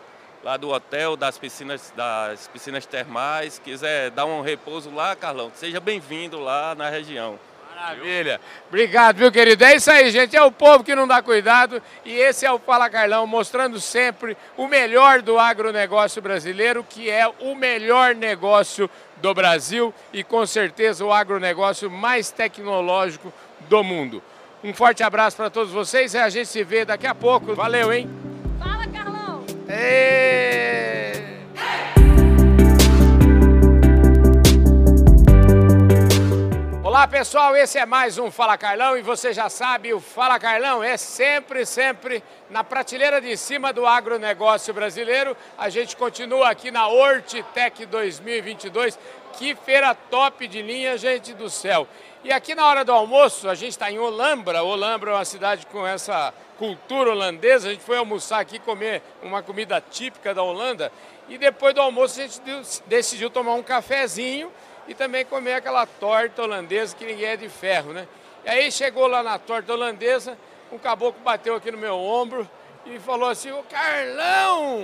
lá 0.44 0.56
do 0.56 0.68
hotel, 0.68 1.16
das 1.16 1.38
piscinas, 1.38 1.92
das 1.96 2.48
piscinas 2.48 2.86
termais. 2.86 3.58
Quiser 3.58 4.10
dar 4.10 4.26
um 4.26 4.42
repouso 4.42 4.90
lá, 4.94 5.16
Carlão, 5.16 5.50
seja 5.54 5.80
bem-vindo 5.80 6.38
lá 6.38 6.74
na 6.74 6.88
região. 6.88 7.38
Maravilha. 7.80 8.40
Obrigado, 8.68 9.18
viu, 9.18 9.30
querido? 9.30 9.64
É 9.64 9.76
isso 9.76 9.88
aí, 9.88 10.10
gente. 10.10 10.36
É 10.36 10.42
o 10.42 10.50
povo 10.50 10.82
que 10.82 10.96
não 10.96 11.06
dá 11.06 11.22
cuidado 11.22 11.80
e 12.04 12.12
esse 12.12 12.44
é 12.44 12.50
o 12.50 12.58
Fala 12.58 12.90
Carlão, 12.90 13.24
mostrando 13.24 13.80
sempre 13.80 14.36
o 14.56 14.66
melhor 14.66 15.22
do 15.22 15.38
agronegócio 15.38 16.20
brasileiro, 16.20 16.84
que 16.88 17.08
é 17.08 17.28
o 17.38 17.54
melhor 17.54 18.16
negócio 18.16 18.90
do 19.18 19.32
Brasil 19.32 19.94
e 20.12 20.24
com 20.24 20.44
certeza 20.44 21.04
o 21.04 21.12
agronegócio 21.12 21.88
mais 21.88 22.32
tecnológico 22.32 23.32
do 23.68 23.84
mundo. 23.84 24.20
Um 24.62 24.74
forte 24.74 25.04
abraço 25.04 25.36
para 25.36 25.48
todos 25.48 25.72
vocês 25.72 26.14
e 26.14 26.18
a 26.18 26.28
gente 26.28 26.48
se 26.48 26.64
vê 26.64 26.84
daqui 26.84 27.06
a 27.06 27.14
pouco. 27.14 27.54
Valeu, 27.54 27.92
hein? 27.92 28.10
Fala, 28.58 28.88
Carlão! 28.88 29.44
Ei! 29.68 31.07
Olá 36.98 37.06
pessoal, 37.06 37.54
esse 37.54 37.78
é 37.78 37.86
mais 37.86 38.18
um 38.18 38.28
Fala 38.28 38.58
Carlão 38.58 38.98
e 38.98 39.02
você 39.02 39.32
já 39.32 39.48
sabe, 39.48 39.94
o 39.94 40.00
Fala 40.00 40.36
Carlão 40.36 40.82
é 40.82 40.96
sempre, 40.96 41.64
sempre 41.64 42.24
na 42.50 42.64
prateleira 42.64 43.20
de 43.20 43.36
cima 43.36 43.72
do 43.72 43.86
agronegócio 43.86 44.74
brasileiro. 44.74 45.36
A 45.56 45.68
gente 45.68 45.96
continua 45.96 46.50
aqui 46.50 46.72
na 46.72 46.88
Hortitec 46.88 47.86
2022, 47.86 48.98
que 49.34 49.54
feira 49.54 49.94
top 49.94 50.48
de 50.48 50.60
linha, 50.60 50.98
gente 50.98 51.34
do 51.34 51.48
céu. 51.48 51.86
E 52.24 52.32
aqui 52.32 52.52
na 52.52 52.66
hora 52.66 52.84
do 52.84 52.90
almoço, 52.90 53.48
a 53.48 53.54
gente 53.54 53.70
está 53.70 53.88
em 53.92 54.00
Olambra. 54.00 54.64
Olambra 54.64 55.12
é 55.12 55.14
uma 55.14 55.24
cidade 55.24 55.66
com 55.66 55.86
essa 55.86 56.34
cultura 56.58 57.12
holandesa. 57.12 57.68
A 57.68 57.70
gente 57.70 57.84
foi 57.84 57.96
almoçar 57.96 58.40
aqui, 58.40 58.58
comer 58.58 59.04
uma 59.22 59.40
comida 59.40 59.80
típica 59.80 60.34
da 60.34 60.42
Holanda. 60.42 60.90
E 61.28 61.38
depois 61.38 61.72
do 61.72 61.80
almoço 61.80 62.18
a 62.18 62.24
gente 62.24 62.40
decidiu 62.88 63.30
tomar 63.30 63.54
um 63.54 63.62
cafezinho 63.62 64.50
e 64.88 64.94
também 64.94 65.24
comer 65.24 65.54
aquela 65.54 65.86
torta 65.86 66.42
holandesa 66.42 66.96
que 66.96 67.04
ninguém 67.04 67.26
é 67.26 67.36
de 67.36 67.48
ferro, 67.48 67.92
né? 67.92 68.08
E 68.44 68.48
aí 68.48 68.72
chegou 68.72 69.06
lá 69.06 69.22
na 69.22 69.38
torta 69.38 69.72
holandesa, 69.72 70.36
um 70.72 70.78
caboclo 70.78 71.20
bateu 71.22 71.54
aqui 71.54 71.70
no 71.70 71.78
meu 71.78 71.94
ombro 71.94 72.48
e 72.86 72.98
falou 72.98 73.28
assim, 73.28 73.52
o 73.52 73.62
Carlão! 73.64 74.82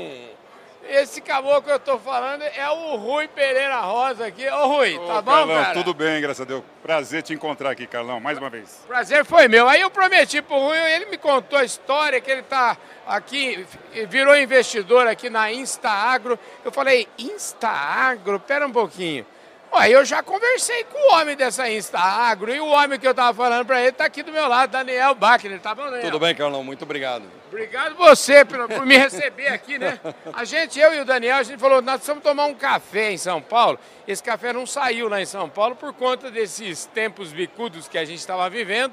Esse 0.86 1.22
caboclo 1.22 1.62
que 1.62 1.70
eu 1.70 1.80
tô 1.80 1.98
falando 1.98 2.42
é 2.42 2.70
o 2.70 2.96
Rui 2.96 3.26
Pereira 3.26 3.80
Rosa 3.80 4.26
aqui. 4.26 4.46
Ô 4.46 4.66
Rui, 4.66 4.98
Ô, 4.98 5.06
tá 5.06 5.22
bom, 5.22 5.32
Carlão, 5.32 5.62
cara? 5.62 5.72
tudo 5.72 5.94
bem, 5.94 6.20
graças 6.20 6.42
a 6.42 6.44
Deus. 6.44 6.62
Prazer 6.82 7.22
te 7.22 7.32
encontrar 7.32 7.70
aqui, 7.70 7.86
Carlão, 7.86 8.20
mais 8.20 8.36
uma 8.36 8.50
vez. 8.50 8.84
Prazer 8.86 9.24
foi 9.24 9.48
meu. 9.48 9.66
Aí 9.66 9.80
eu 9.80 9.90
prometi 9.90 10.42
pro 10.42 10.58
Rui, 10.58 10.76
ele 10.76 11.06
me 11.06 11.16
contou 11.16 11.58
a 11.58 11.64
história 11.64 12.20
que 12.20 12.30
ele 12.30 12.42
tá 12.42 12.76
aqui, 13.06 13.66
virou 14.10 14.36
investidor 14.36 15.06
aqui 15.06 15.30
na 15.30 15.50
Insta 15.50 15.88
Agro. 15.88 16.38
Eu 16.62 16.70
falei, 16.70 17.08
Insta 17.16 17.68
Agro? 17.68 18.38
Pera 18.38 18.66
um 18.66 18.72
pouquinho. 18.72 19.24
Ué, 19.74 19.90
eu 19.90 20.04
já 20.04 20.22
conversei 20.22 20.84
com 20.84 20.96
o 20.96 21.14
homem 21.16 21.36
dessa 21.36 21.68
Insta 21.68 21.98
Agro 21.98 22.54
e 22.54 22.60
o 22.60 22.66
homem 22.68 22.96
que 22.96 23.08
eu 23.08 23.12
tava 23.12 23.34
falando 23.36 23.66
para 23.66 23.82
ele 23.82 23.90
tá 23.90 24.04
aqui 24.04 24.22
do 24.22 24.30
meu 24.30 24.46
lado, 24.46 24.70
Daniel 24.70 25.16
Bachner. 25.16 25.58
Tá 25.58 25.74
bom, 25.74 25.86
Daniel? 25.86 26.02
Tudo 26.02 26.20
bem, 26.20 26.32
Carlão? 26.32 26.62
Muito 26.62 26.82
obrigado. 26.82 27.24
Obrigado 27.48 27.96
você 27.96 28.44
por, 28.44 28.68
por, 28.68 28.86
me 28.86 28.96
receber 28.96 29.48
aqui, 29.48 29.76
né? 29.76 29.98
A 30.32 30.44
gente, 30.44 30.78
eu 30.78 30.94
e 30.94 31.00
o 31.00 31.04
Daniel, 31.04 31.38
a 31.38 31.42
gente 31.42 31.58
falou, 31.58 31.82
nós 31.82 31.96
precisamos 31.96 32.22
tomar 32.22 32.44
um 32.44 32.54
café 32.54 33.10
em 33.10 33.18
São 33.18 33.42
Paulo. 33.42 33.76
Esse 34.06 34.22
café 34.22 34.52
não 34.52 34.64
saiu 34.64 35.08
lá 35.08 35.20
em 35.20 35.26
São 35.26 35.48
Paulo 35.48 35.74
por 35.74 35.92
conta 35.92 36.30
desses 36.30 36.86
tempos 36.86 37.32
bicudos 37.32 37.88
que 37.88 37.98
a 37.98 38.04
gente 38.04 38.20
estava 38.20 38.48
vivendo, 38.48 38.92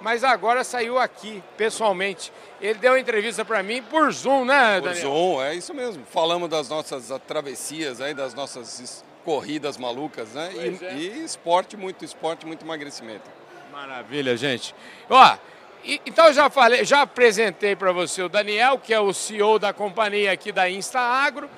mas 0.00 0.24
agora 0.24 0.64
saiu 0.64 0.98
aqui, 0.98 1.42
pessoalmente. 1.58 2.32
Ele 2.58 2.78
deu 2.78 2.92
uma 2.92 3.00
entrevista 3.00 3.44
para 3.44 3.62
mim 3.62 3.82
por 3.82 4.10
Zoom, 4.10 4.46
né, 4.46 4.80
Daniel? 4.80 4.82
Por 4.82 4.94
Zoom, 4.94 5.42
é 5.42 5.54
isso 5.54 5.74
mesmo. 5.74 6.06
Falamos 6.06 6.48
das 6.48 6.70
nossas 6.70 7.10
travessias 7.28 8.00
aí, 8.00 8.14
das 8.14 8.32
nossas 8.32 9.04
corridas 9.24 9.76
malucas, 9.76 10.34
né? 10.34 10.50
E, 10.54 10.84
é. 10.84 10.94
e, 10.94 11.24
esporte, 11.24 11.76
muito 11.76 12.04
esporte, 12.04 12.46
muito 12.46 12.64
emagrecimento. 12.64 13.30
Maravilha, 13.70 14.36
gente. 14.36 14.74
Ó, 15.08 15.36
e, 15.84 16.00
então 16.06 16.26
eu 16.26 16.32
já 16.32 16.50
falei, 16.50 16.84
já 16.84 17.02
apresentei 17.02 17.74
para 17.74 17.92
você 17.92 18.22
o 18.22 18.28
Daniel, 18.28 18.78
que 18.78 18.92
é 18.92 19.00
o 19.00 19.12
CEO 19.12 19.58
da 19.58 19.72
companhia 19.72 20.32
aqui 20.32 20.52
da 20.52 20.68
Insta 20.68 21.00
Agro, 21.00 21.48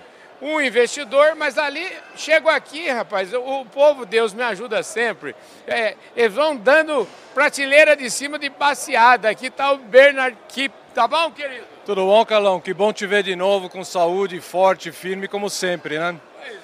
um 0.41 0.61
investidor, 0.61 1.35
mas 1.37 1.57
ali 1.57 1.91
chego 2.17 2.49
aqui, 2.49 2.89
rapaz, 2.89 3.33
o, 3.33 3.65
povo, 3.67 4.05
Deus 4.05 4.35
me 4.35 4.43
ajuda 4.43 4.83
sempre. 4.83 5.35
É, 5.67 5.97
eles 6.17 6.35
vão 6.35 6.57
dando 6.57 7.09
prateleira 7.33 7.97
de 7.97 8.11
cima 8.11 8.39
de 8.39 8.51
passeada. 8.51 9.29
Aqui 9.31 9.47
está 9.47 9.73
o 9.73 9.79
Bernard 9.79 10.37
Kip, 10.49 10.75
tá 10.95 11.09
bom, 11.09 11.31
querido? 11.31 11.65
Tudo 11.87 12.05
bom, 12.07 12.25
Carlão? 12.25 12.61
Que 12.61 12.75
bom 12.75 12.93
te 12.93 13.07
ver 13.07 13.23
de 13.23 13.37
novo 13.37 13.69
com 13.69 13.85
saúde, 13.85 14.41
forte, 14.41 14.91
firme, 14.91 15.29
como 15.29 15.49
sempre, 15.49 15.99
né? 15.99 16.19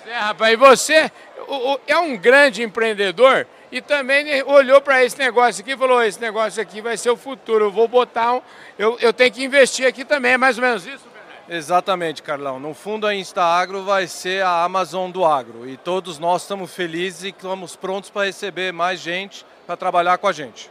É, 0.06 0.18
rapaz, 0.18 0.52
e 0.52 0.56
você 0.56 1.10
o, 1.46 1.72
o, 1.74 1.80
é 1.86 1.96
um 1.96 2.16
grande 2.16 2.62
empreendedor 2.62 3.46
e 3.72 3.80
também 3.80 4.42
olhou 4.44 4.80
para 4.80 5.04
esse 5.04 5.18
negócio 5.18 5.62
aqui 5.62 5.72
e 5.72 5.76
falou: 5.76 6.02
esse 6.02 6.20
negócio 6.20 6.60
aqui 6.60 6.80
vai 6.80 6.96
ser 6.96 7.10
o 7.10 7.16
futuro, 7.16 7.66
eu 7.66 7.70
vou 7.70 7.86
botar 7.86 8.34
um. 8.34 8.42
Eu, 8.78 8.98
eu 9.00 9.12
tenho 9.12 9.32
que 9.32 9.44
investir 9.44 9.86
aqui 9.86 10.04
também, 10.04 10.32
é 10.32 10.36
mais 10.36 10.58
ou 10.58 10.64
menos 10.64 10.86
isso? 10.86 11.08
Exatamente, 11.48 12.22
Carlão. 12.22 12.60
No 12.60 12.74
fundo, 12.74 13.06
a 13.08 13.14
InstaAgro 13.14 13.82
vai 13.82 14.06
ser 14.06 14.44
a 14.44 14.62
Amazon 14.62 15.10
do 15.10 15.24
agro. 15.24 15.68
E 15.68 15.76
todos 15.76 16.16
nós 16.16 16.42
estamos 16.42 16.72
felizes 16.72 17.24
e 17.24 17.28
estamos 17.30 17.74
prontos 17.74 18.08
para 18.08 18.26
receber 18.26 18.72
mais 18.72 19.00
gente 19.00 19.44
para 19.66 19.76
trabalhar 19.76 20.16
com 20.18 20.28
a 20.28 20.32
gente. 20.32 20.70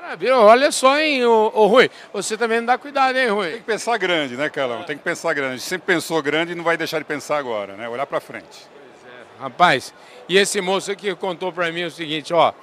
Maravilha. 0.00 0.36
Olha 0.38 0.72
só, 0.72 0.98
hein, 0.98 1.26
ô, 1.26 1.52
ô, 1.54 1.66
Rui. 1.66 1.90
Você 2.12 2.36
também 2.36 2.58
não 2.58 2.66
dá 2.66 2.78
cuidado, 2.78 3.18
hein, 3.18 3.28
Rui? 3.28 3.50
Tem 3.50 3.58
que 3.58 3.64
pensar 3.64 3.98
grande, 3.98 4.34
né, 4.34 4.48
Carlão? 4.48 4.82
Tem 4.82 4.96
que 4.96 5.04
pensar 5.04 5.34
grande. 5.34 5.60
Sempre 5.60 5.94
pensou 5.94 6.22
grande 6.22 6.52
e 6.52 6.54
não 6.54 6.64
vai 6.64 6.76
deixar 6.76 6.98
de 6.98 7.04
pensar 7.04 7.36
agora, 7.36 7.74
né? 7.74 7.86
Olhar 7.86 8.06
para 8.06 8.18
frente. 8.18 8.66
É. 9.04 9.42
Rapaz, 9.42 9.92
e 10.26 10.38
esse 10.38 10.58
moço 10.62 10.90
aqui 10.90 11.14
contou 11.14 11.52
para 11.52 11.70
mim 11.70 11.84
o 11.84 11.90
seguinte, 11.90 12.32
ó. 12.32 12.54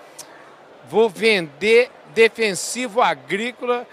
Vou 0.89 1.09
vender 1.09 1.91
defensivo 2.15 3.01
agrícola 3.01 3.85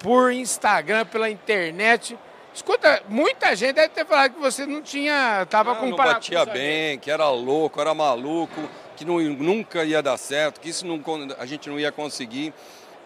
por 0.00 0.32
Instagram, 0.32 1.06
pela 1.06 1.30
internet. 1.30 2.18
Escuta, 2.52 3.04
muita 3.08 3.54
gente 3.54 3.74
deve 3.74 3.90
ter 3.90 4.04
falado 4.04 4.34
que 4.34 4.40
você 4.40 4.66
não 4.66 4.82
tinha, 4.82 5.46
tava 5.48 5.74
não, 5.74 5.80
com 5.80 5.86
não 5.90 5.96
batia 5.96 6.44
bem, 6.44 6.98
que 6.98 7.08
era 7.08 7.28
louco, 7.30 7.80
era 7.80 7.94
maluco, 7.94 8.68
que 8.96 9.04
não, 9.04 9.20
nunca 9.20 9.84
ia 9.84 10.02
dar 10.02 10.16
certo, 10.16 10.60
que 10.60 10.68
isso 10.68 10.84
não, 10.84 11.00
a 11.38 11.46
gente 11.46 11.70
não 11.70 11.78
ia 11.78 11.92
conseguir. 11.92 12.52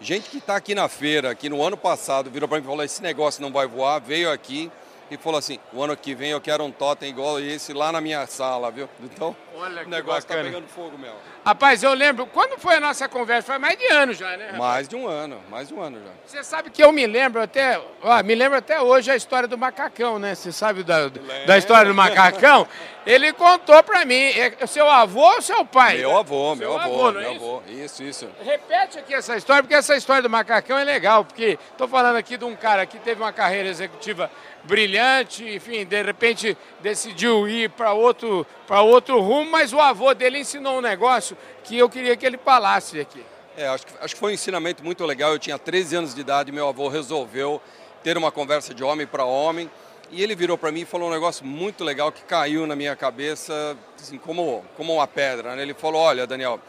Gente 0.01 0.29
que 0.29 0.39
está 0.39 0.57
aqui 0.57 0.75
na 0.75 0.89
feira, 0.89 1.35
que 1.35 1.49
no 1.49 1.63
ano 1.63 1.77
passado 1.77 2.31
virou 2.31 2.49
para 2.49 2.59
mim 2.59 2.65
e 2.65 2.67
falou: 2.67 2.85
esse 2.85 3.03
negócio 3.03 3.41
não 3.41 3.53
vai 3.53 3.67
voar, 3.67 4.01
veio 4.01 4.31
aqui 4.31 4.71
e 5.11 5.17
falou 5.17 5.39
assim: 5.39 5.59
o 5.73 5.83
ano 5.83 5.97
que 5.97 6.15
vem 6.15 6.31
eu 6.31 6.41
quero 6.41 6.65
um 6.65 6.71
totem 6.71 7.09
igual 7.09 7.41
esse 7.41 7.73
lá 7.73 7.93
na 7.93 8.01
minha 8.01 8.27
sala, 8.27 8.71
viu? 8.71 8.89
Então, 9.03 9.37
Olha 9.57 9.85
o 9.85 9.89
negócio 9.89 10.21
está 10.21 10.35
pegando 10.35 10.67
fogo 10.67 10.99
mesmo. 10.99 11.17
Rapaz, 11.45 11.83
eu 11.83 11.93
lembro, 11.93 12.27
quando 12.27 12.59
foi 12.59 12.77
a 12.77 12.81
nossa 12.81 13.07
conversa? 13.07 13.49
Foi 13.49 13.59
mais 13.59 13.77
de 13.77 13.87
ano 13.89 14.15
já, 14.15 14.35
né? 14.35 14.47
Rapaz? 14.47 14.59
Mais 14.59 14.89
de 14.89 14.97
um 14.97 15.07
ano, 15.07 15.39
mais 15.51 15.69
de 15.69 15.75
um 15.75 15.83
ano 15.83 15.99
já. 16.03 16.11
Você 16.25 16.43
sabe 16.43 16.71
que 16.71 16.83
eu 16.83 16.91
me 16.91 17.07
lembro 17.07 17.43
até, 17.43 17.79
ó, 18.03 18.23
me 18.23 18.35
lembro 18.35 18.57
até 18.57 18.81
hoje 18.81 19.11
a 19.11 19.17
história 19.17 19.47
do 19.47 19.59
macacão, 19.59 20.19
né? 20.19 20.35
Você 20.35 20.51
sabe 20.51 20.83
da, 20.83 21.09
da 21.47 21.59
história 21.59 21.91
do 21.91 21.95
macacão? 21.95 22.67
Ele 23.07 23.31
contou 23.35 23.83
pra 23.83 24.07
mim, 24.07 24.15
é 24.15 24.67
seu 24.67 24.89
avô 24.89 25.21
ou 25.21 25.43
seu 25.43 25.67
pai? 25.67 25.99
Meu 25.99 26.17
avô, 26.17 26.55
meu 26.55 26.79
avô, 26.79 27.09
avô 27.09 27.13
meu 27.13 27.21
é 27.21 27.35
avô. 27.35 27.63
Isso? 27.69 28.03
isso, 28.03 28.03
isso. 28.03 28.29
Repete 28.43 28.99
aqui 28.99 29.13
essa 29.13 29.37
história, 29.37 29.63
porque 29.63 29.75
essa 29.75 29.95
história 29.95 30.23
do 30.23 30.31
macacão 30.31 30.79
é 30.79 30.85
legal, 30.85 31.27
porque 31.27 31.59
tô 31.77 31.87
falando 31.87 32.17
aqui 32.17 32.39
de 32.39 32.47
um 32.47 32.57
cara 32.57 32.87
que 32.87 32.99
teve 32.99 33.21
uma 33.21 33.33
carreira 33.33 33.69
executiva 33.69 34.31
brilhante, 34.65 35.45
enfim, 35.57 35.85
de 35.85 36.03
repente 36.03 36.57
decidiu 36.81 37.47
ir 37.47 37.69
para 37.69 37.93
outro, 37.93 38.47
outro 38.71 39.21
rumo, 39.21 39.51
mas 39.51 39.75
o 39.75 39.81
avô 39.81 40.15
dele 40.15 40.39
ensinou 40.39 40.79
um 40.79 40.81
negócio 40.81 41.34
que 41.63 41.79
eu 41.79 41.89
queria 41.89 42.17
que 42.17 42.25
ele 42.25 42.39
falasse 42.39 43.01
aqui. 43.01 43.25
É, 43.57 43.69
acho 43.69 43.87
que, 43.87 43.93
acho 44.01 44.15
que 44.15 44.21
foi 44.21 44.33
um 44.33 44.35
ensinamento 44.35 44.85
muito 44.85 45.05
legal. 45.05 45.33
Eu 45.33 45.39
tinha 45.39 45.59
13 45.59 45.97
anos 45.97 46.15
de 46.15 46.21
idade 46.21 46.51
e 46.51 46.53
meu 46.53 46.69
avô 46.69 46.89
resolveu 46.89 47.61
ter 48.03 48.19
uma 48.19 48.33
conversa 48.33 48.75
de 48.75 48.83
homem 48.83 49.07
para 49.07 49.25
homem. 49.25 49.71
E 50.11 50.23
ele 50.23 50.35
virou 50.35 50.59
para 50.59 50.71
mim 50.71 50.81
e 50.81 50.85
falou 50.85 51.09
um 51.09 51.13
negócio 51.13 51.45
muito 51.45 51.83
legal 51.83 52.13
que 52.13 52.23
caiu 52.23 52.67
na 52.67 52.77
minha 52.77 52.95
cabeça, 52.95 53.77
assim, 54.01 54.19
como, 54.19 54.65
como 54.77 54.95
uma 54.95 55.07
pedra. 55.07 55.57
Né? 55.57 55.63
Ele 55.63 55.75
falou: 55.75 56.01
Olha, 56.03 56.27
Daniel, 56.27 56.61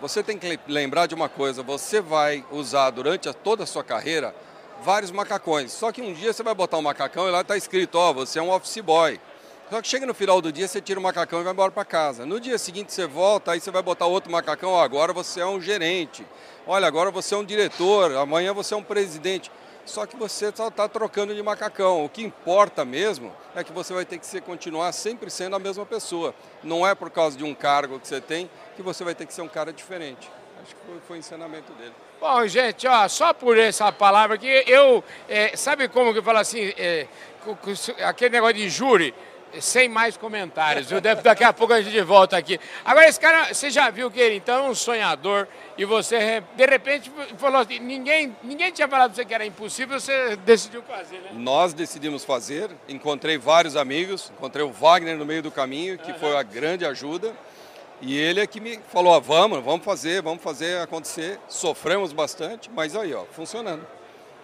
você 0.00 0.22
tem 0.22 0.38
que 0.38 0.58
lembrar 0.66 1.06
de 1.06 1.14
uma 1.14 1.28
coisa: 1.28 1.62
você 1.62 2.00
vai 2.00 2.44
usar 2.50 2.90
durante 2.90 3.28
a, 3.28 3.32
toda 3.32 3.64
a 3.64 3.66
sua 3.66 3.82
carreira 3.82 4.34
vários 4.82 5.10
macacões. 5.10 5.72
Só 5.72 5.90
que 5.92 6.02
um 6.02 6.12
dia 6.12 6.32
você 6.32 6.42
vai 6.42 6.54
botar 6.54 6.78
um 6.78 6.82
macacão 6.82 7.28
e 7.28 7.30
lá 7.30 7.40
está 7.40 7.56
escrito: 7.56 7.96
Ó, 7.96 8.10
oh, 8.10 8.14
você 8.14 8.38
é 8.38 8.42
um 8.42 8.50
office 8.50 8.80
boy. 8.80 9.20
Só 9.70 9.80
que 9.80 9.86
chega 9.86 10.04
no 10.04 10.12
final 10.12 10.40
do 10.40 10.50
dia, 10.50 10.66
você 10.66 10.80
tira 10.80 10.98
o 10.98 11.02
macacão 11.02 11.40
e 11.40 11.44
vai 11.44 11.52
embora 11.52 11.70
para 11.70 11.84
casa. 11.84 12.26
No 12.26 12.40
dia 12.40 12.58
seguinte 12.58 12.92
você 12.92 13.06
volta, 13.06 13.52
aí 13.52 13.60
você 13.60 13.70
vai 13.70 13.80
botar 13.80 14.06
outro 14.06 14.32
macacão, 14.32 14.76
agora 14.76 15.12
você 15.12 15.40
é 15.40 15.46
um 15.46 15.60
gerente. 15.60 16.26
Olha, 16.66 16.88
agora 16.88 17.12
você 17.12 17.36
é 17.36 17.38
um 17.38 17.44
diretor, 17.44 18.16
amanhã 18.16 18.52
você 18.52 18.74
é 18.74 18.76
um 18.76 18.82
presidente. 18.82 19.48
Só 19.86 20.06
que 20.06 20.16
você 20.16 20.52
só 20.52 20.68
está 20.68 20.88
trocando 20.88 21.32
de 21.32 21.42
macacão. 21.42 22.04
O 22.04 22.08
que 22.08 22.20
importa 22.20 22.84
mesmo 22.84 23.32
é 23.54 23.62
que 23.62 23.72
você 23.72 23.94
vai 23.94 24.04
ter 24.04 24.18
que 24.18 24.26
ser, 24.26 24.42
continuar 24.42 24.90
sempre 24.90 25.30
sendo 25.30 25.54
a 25.54 25.58
mesma 25.60 25.86
pessoa. 25.86 26.34
Não 26.64 26.84
é 26.84 26.92
por 26.92 27.08
causa 27.08 27.38
de 27.38 27.44
um 27.44 27.54
cargo 27.54 28.00
que 28.00 28.08
você 28.08 28.20
tem 28.20 28.50
que 28.74 28.82
você 28.82 29.04
vai 29.04 29.14
ter 29.14 29.24
que 29.24 29.32
ser 29.32 29.42
um 29.42 29.48
cara 29.48 29.72
diferente. 29.72 30.28
Acho 30.62 30.74
que 30.74 30.80
foi, 30.84 31.00
foi 31.06 31.16
o 31.16 31.20
ensinamento 31.20 31.72
dele. 31.74 31.92
Bom, 32.20 32.46
gente, 32.46 32.86
ó, 32.86 33.08
só 33.08 33.32
por 33.32 33.56
essa 33.56 33.90
palavra 33.92 34.34
aqui, 34.34 34.64
eu. 34.66 35.02
É, 35.28 35.56
sabe 35.56 35.88
como 35.88 36.12
que 36.12 36.18
eu 36.18 36.22
falo 36.22 36.38
assim? 36.38 36.74
É, 36.76 37.06
aquele 38.04 38.30
negócio 38.30 38.56
de 38.56 38.68
júri 38.68 39.14
sem 39.58 39.88
mais 39.88 40.16
comentários. 40.16 40.88
Viu? 40.90 41.00
Daqui 41.00 41.42
a 41.42 41.52
pouco 41.52 41.72
a 41.72 41.80
gente 41.80 42.00
volta 42.02 42.36
aqui. 42.36 42.60
Agora, 42.84 43.08
esse 43.08 43.18
cara, 43.18 43.52
você 43.52 43.70
já 43.70 43.90
viu 43.90 44.10
que 44.10 44.20
ele 44.20 44.36
então 44.36 44.66
é 44.66 44.68
um 44.70 44.74
sonhador 44.74 45.48
e 45.76 45.84
você, 45.84 46.42
de 46.54 46.66
repente, 46.66 47.10
falou 47.38 47.60
assim, 47.60 47.78
ninguém, 47.78 48.36
ninguém 48.42 48.70
tinha 48.70 48.86
falado 48.86 49.10
pra 49.10 49.16
você 49.16 49.24
que 49.24 49.34
era 49.34 49.46
impossível, 49.46 49.98
você 49.98 50.36
decidiu 50.36 50.82
fazer, 50.82 51.18
né? 51.18 51.30
Nós 51.32 51.72
decidimos 51.72 52.24
fazer, 52.24 52.70
encontrei 52.88 53.38
vários 53.38 53.76
amigos, 53.76 54.30
encontrei 54.36 54.64
o 54.64 54.70
Wagner 54.70 55.16
no 55.16 55.24
meio 55.24 55.42
do 55.42 55.50
caminho, 55.50 55.98
que 55.98 56.12
uhum. 56.12 56.18
foi 56.18 56.36
a 56.36 56.42
grande 56.42 56.84
ajuda. 56.84 57.34
E 58.02 58.16
ele 58.16 58.40
é 58.40 58.46
que 58.46 58.60
me 58.60 58.78
falou, 58.88 59.14
ah, 59.14 59.20
vamos, 59.20 59.62
vamos 59.62 59.84
fazer, 59.84 60.22
vamos 60.22 60.42
fazer 60.42 60.80
acontecer. 60.80 61.38
Sofremos 61.48 62.12
bastante, 62.12 62.70
mas 62.70 62.96
aí, 62.96 63.12
ó, 63.12 63.24
funcionando. 63.24 63.86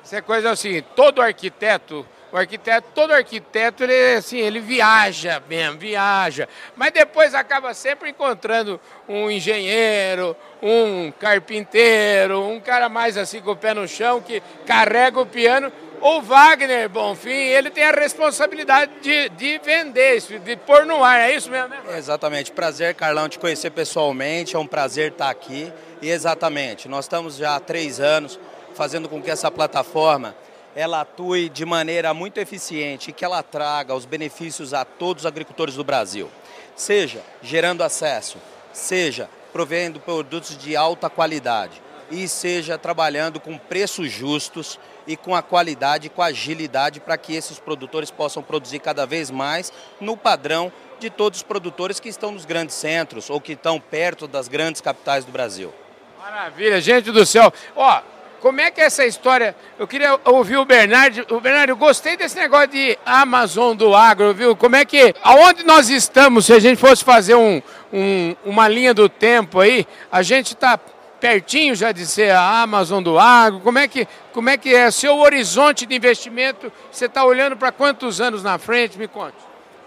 Essa 0.04 0.20
coisa 0.20 0.50
é 0.50 0.52
o 0.52 0.56
seguinte, 0.56 0.86
todo 0.94 1.20
arquiteto 1.20 2.06
o 2.36 2.38
arquiteto, 2.38 2.88
todo 2.94 3.14
arquiteto, 3.14 3.82
ele, 3.82 4.16
assim, 4.16 4.36
ele 4.36 4.60
viaja 4.60 5.42
mesmo, 5.48 5.78
viaja. 5.78 6.46
Mas 6.76 6.92
depois 6.92 7.34
acaba 7.34 7.72
sempre 7.72 8.10
encontrando 8.10 8.78
um 9.08 9.30
engenheiro, 9.30 10.36
um 10.62 11.10
carpinteiro, 11.12 12.42
um 12.42 12.60
cara 12.60 12.90
mais 12.90 13.16
assim 13.16 13.40
com 13.40 13.52
o 13.52 13.56
pé 13.56 13.72
no 13.72 13.88
chão, 13.88 14.20
que 14.20 14.42
carrega 14.66 15.18
o 15.18 15.24
piano. 15.24 15.72
O 15.98 16.20
Wagner 16.20 16.90
Bonfim, 16.90 17.30
ele 17.30 17.70
tem 17.70 17.84
a 17.84 17.90
responsabilidade 17.90 18.92
de, 19.00 19.30
de 19.30 19.58
vender 19.64 20.18
isso, 20.18 20.38
de 20.38 20.56
pôr 20.56 20.84
no 20.84 21.02
ar, 21.02 21.18
é 21.18 21.34
isso 21.34 21.50
mesmo, 21.50 21.68
né? 21.68 21.78
Exatamente. 21.96 22.52
Prazer, 22.52 22.94
Carlão, 22.94 23.30
te 23.30 23.38
conhecer 23.38 23.70
pessoalmente, 23.70 24.54
é 24.54 24.58
um 24.58 24.66
prazer 24.66 25.12
estar 25.12 25.30
aqui. 25.30 25.72
E 26.02 26.10
exatamente, 26.10 26.86
nós 26.86 27.06
estamos 27.06 27.36
já 27.36 27.56
há 27.56 27.60
três 27.60 27.98
anos 27.98 28.38
fazendo 28.74 29.08
com 29.08 29.22
que 29.22 29.30
essa 29.30 29.50
plataforma 29.50 30.36
ela 30.76 31.00
atue 31.00 31.48
de 31.48 31.64
maneira 31.64 32.12
muito 32.12 32.36
eficiente 32.36 33.08
e 33.08 33.12
que 33.12 33.24
ela 33.24 33.42
traga 33.42 33.94
os 33.94 34.04
benefícios 34.04 34.74
a 34.74 34.84
todos 34.84 35.22
os 35.22 35.26
agricultores 35.26 35.74
do 35.74 35.82
Brasil. 35.82 36.30
Seja 36.76 37.22
gerando 37.40 37.82
acesso, 37.82 38.36
seja 38.74 39.30
provendo 39.54 39.98
produtos 39.98 40.54
de 40.58 40.76
alta 40.76 41.08
qualidade 41.08 41.80
e 42.10 42.28
seja 42.28 42.76
trabalhando 42.76 43.40
com 43.40 43.56
preços 43.56 44.12
justos 44.12 44.78
e 45.06 45.16
com 45.16 45.34
a 45.34 45.40
qualidade 45.40 46.08
e 46.08 46.10
com 46.10 46.20
a 46.20 46.26
agilidade 46.26 47.00
para 47.00 47.16
que 47.16 47.34
esses 47.34 47.58
produtores 47.58 48.10
possam 48.10 48.42
produzir 48.42 48.80
cada 48.80 49.06
vez 49.06 49.30
mais 49.30 49.72
no 49.98 50.14
padrão 50.14 50.70
de 51.00 51.08
todos 51.08 51.38
os 51.38 51.42
produtores 51.42 51.98
que 51.98 52.10
estão 52.10 52.32
nos 52.32 52.44
grandes 52.44 52.76
centros 52.76 53.30
ou 53.30 53.40
que 53.40 53.52
estão 53.52 53.80
perto 53.80 54.28
das 54.28 54.46
grandes 54.46 54.82
capitais 54.82 55.24
do 55.24 55.32
Brasil. 55.32 55.72
Maravilha, 56.20 56.82
gente 56.82 57.10
do 57.10 57.24
céu. 57.24 57.50
Ó, 57.74 58.02
como 58.46 58.60
é 58.60 58.70
que 58.70 58.80
é 58.80 58.84
essa 58.84 59.04
história? 59.04 59.56
Eu 59.76 59.88
queria 59.88 60.20
ouvir 60.24 60.56
o 60.56 60.64
Bernardo. 60.64 61.26
O 61.34 61.40
Bernardo, 61.40 61.70
eu 61.70 61.76
gostei 61.76 62.16
desse 62.16 62.36
negócio 62.36 62.68
de 62.68 62.96
Amazon 63.04 63.76
do 63.76 63.92
agro, 63.92 64.32
viu? 64.32 64.54
Como 64.54 64.76
é 64.76 64.84
que, 64.84 65.12
aonde 65.20 65.64
nós 65.64 65.90
estamos, 65.90 66.46
se 66.46 66.52
a 66.52 66.60
gente 66.60 66.78
fosse 66.78 67.02
fazer 67.02 67.34
um, 67.34 67.60
um, 67.92 68.36
uma 68.44 68.68
linha 68.68 68.94
do 68.94 69.08
tempo 69.08 69.58
aí, 69.58 69.84
a 70.12 70.22
gente 70.22 70.54
está 70.54 70.78
pertinho 71.20 71.74
já 71.74 71.90
de 71.90 72.06
ser 72.06 72.30
a 72.30 72.62
Amazon 72.62 73.02
do 73.02 73.18
agro? 73.18 73.58
Como 73.58 73.80
é 73.80 73.88
que, 73.88 74.06
como 74.32 74.48
é, 74.48 74.56
que 74.56 74.72
é 74.72 74.92
seu 74.92 75.18
horizonte 75.18 75.84
de 75.84 75.96
investimento? 75.96 76.72
Você 76.92 77.06
está 77.06 77.24
olhando 77.24 77.56
para 77.56 77.72
quantos 77.72 78.20
anos 78.20 78.44
na 78.44 78.58
frente? 78.58 78.96
Me 78.96 79.08
conte. 79.08 79.34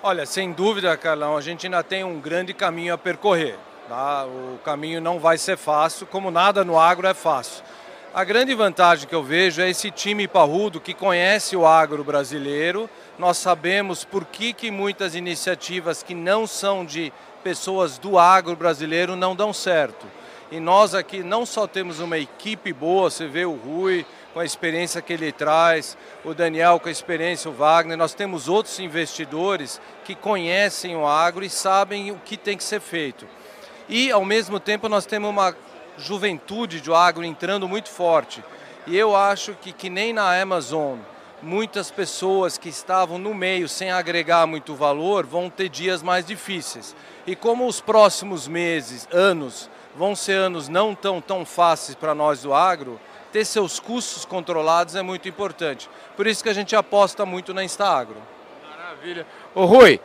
Olha, 0.03 0.25
sem 0.25 0.51
dúvida, 0.51 0.97
Carlão, 0.97 1.37
a 1.37 1.41
gente 1.41 1.65
ainda 1.65 1.81
tem 1.81 2.03
um 2.03 2.19
grande 2.19 2.53
caminho 2.53 2.93
a 2.93 2.97
percorrer. 2.97 3.57
Tá? 3.87 4.25
O 4.25 4.59
caminho 4.65 4.99
não 4.99 5.17
vai 5.17 5.37
ser 5.37 5.57
fácil, 5.57 6.05
como 6.05 6.29
nada 6.29 6.65
no 6.65 6.77
agro 6.77 7.07
é 7.07 7.13
fácil. 7.13 7.63
A 8.11 8.23
grande 8.23 8.55
vantagem 8.55 9.07
que 9.07 9.13
eu 9.13 9.21
vejo 9.21 9.61
é 9.61 9.69
esse 9.69 9.91
time 9.91 10.27
parrudo 10.27 10.81
que 10.81 10.95
conhece 10.95 11.55
o 11.55 11.63
agro 11.63 12.03
brasileiro. 12.03 12.89
Nós 13.19 13.37
sabemos 13.37 14.03
por 14.03 14.25
que, 14.25 14.51
que 14.51 14.71
muitas 14.71 15.13
iniciativas 15.13 16.01
que 16.01 16.15
não 16.15 16.47
são 16.47 16.83
de 16.83 17.13
pessoas 17.43 17.99
do 17.99 18.17
agro 18.17 18.55
brasileiro 18.55 19.15
não 19.15 19.35
dão 19.35 19.53
certo. 19.53 20.07
E 20.51 20.59
nós 20.59 20.95
aqui 20.95 21.21
não 21.21 21.45
só 21.45 21.67
temos 21.67 21.99
uma 21.99 22.17
equipe 22.17 22.73
boa, 22.73 23.11
você 23.11 23.27
vê 23.27 23.45
o 23.45 23.53
Rui 23.53 24.03
com 24.33 24.39
a 24.39 24.45
experiência 24.45 25.03
que 25.03 25.13
ele 25.13 25.31
traz, 25.31 25.95
o 26.25 26.33
Daniel 26.33 26.79
com 26.79 26.89
a 26.89 26.91
experiência, 26.91 27.51
o 27.51 27.53
Wagner, 27.53 27.95
nós 27.95 28.15
temos 28.15 28.47
outros 28.49 28.79
investidores 28.79 29.79
que 30.03 30.15
conhecem 30.15 30.95
o 30.95 31.05
agro 31.05 31.45
e 31.45 31.49
sabem 31.49 32.09
o 32.09 32.15
que 32.25 32.37
tem 32.37 32.57
que 32.57 32.63
ser 32.63 32.81
feito. 32.81 33.27
E, 33.87 34.11
ao 34.11 34.25
mesmo 34.25 34.59
tempo, 34.59 34.89
nós 34.89 35.05
temos 35.05 35.29
uma 35.29 35.55
juventude 35.99 36.81
de 36.81 36.91
agro 36.91 37.23
entrando 37.23 37.67
muito 37.67 37.89
forte. 37.89 38.43
E 38.87 38.97
eu 38.97 39.15
acho 39.15 39.53
que, 39.53 39.71
que 39.71 39.89
nem 39.89 40.13
na 40.13 40.39
Amazon, 40.41 40.97
muitas 41.41 41.91
pessoas 41.91 42.57
que 42.57 42.69
estavam 42.69 43.17
no 43.17 43.33
meio 43.33 43.67
sem 43.69 43.91
agregar 43.91 44.47
muito 44.47 44.75
valor 44.75 45.25
vão 45.25 45.49
ter 45.49 45.69
dias 45.69 46.01
mais 46.01 46.25
difíceis. 46.25 46.95
E 47.27 47.35
como 47.35 47.67
os 47.67 47.79
próximos 47.79 48.47
meses, 48.47 49.07
anos, 49.11 49.69
vão 49.95 50.15
ser 50.15 50.33
anos 50.33 50.67
não 50.67 50.95
tão, 50.95 51.21
tão 51.21 51.45
fáceis 51.45 51.95
para 51.95 52.15
nós 52.15 52.41
do 52.41 52.53
agro, 52.53 52.99
ter 53.31 53.45
seus 53.45 53.79
custos 53.79 54.25
controlados 54.25 54.95
é 54.95 55.01
muito 55.01 55.29
importante. 55.29 55.89
Por 56.15 56.25
isso 56.25 56.43
que 56.43 56.49
a 56.49 56.53
gente 56.53 56.75
aposta 56.75 57.25
muito 57.25 57.53
na 57.53 57.63
Instaagro. 57.63 58.17
Maravilha. 58.67 59.25
Ô 59.53 59.65
Rui, 59.65 59.99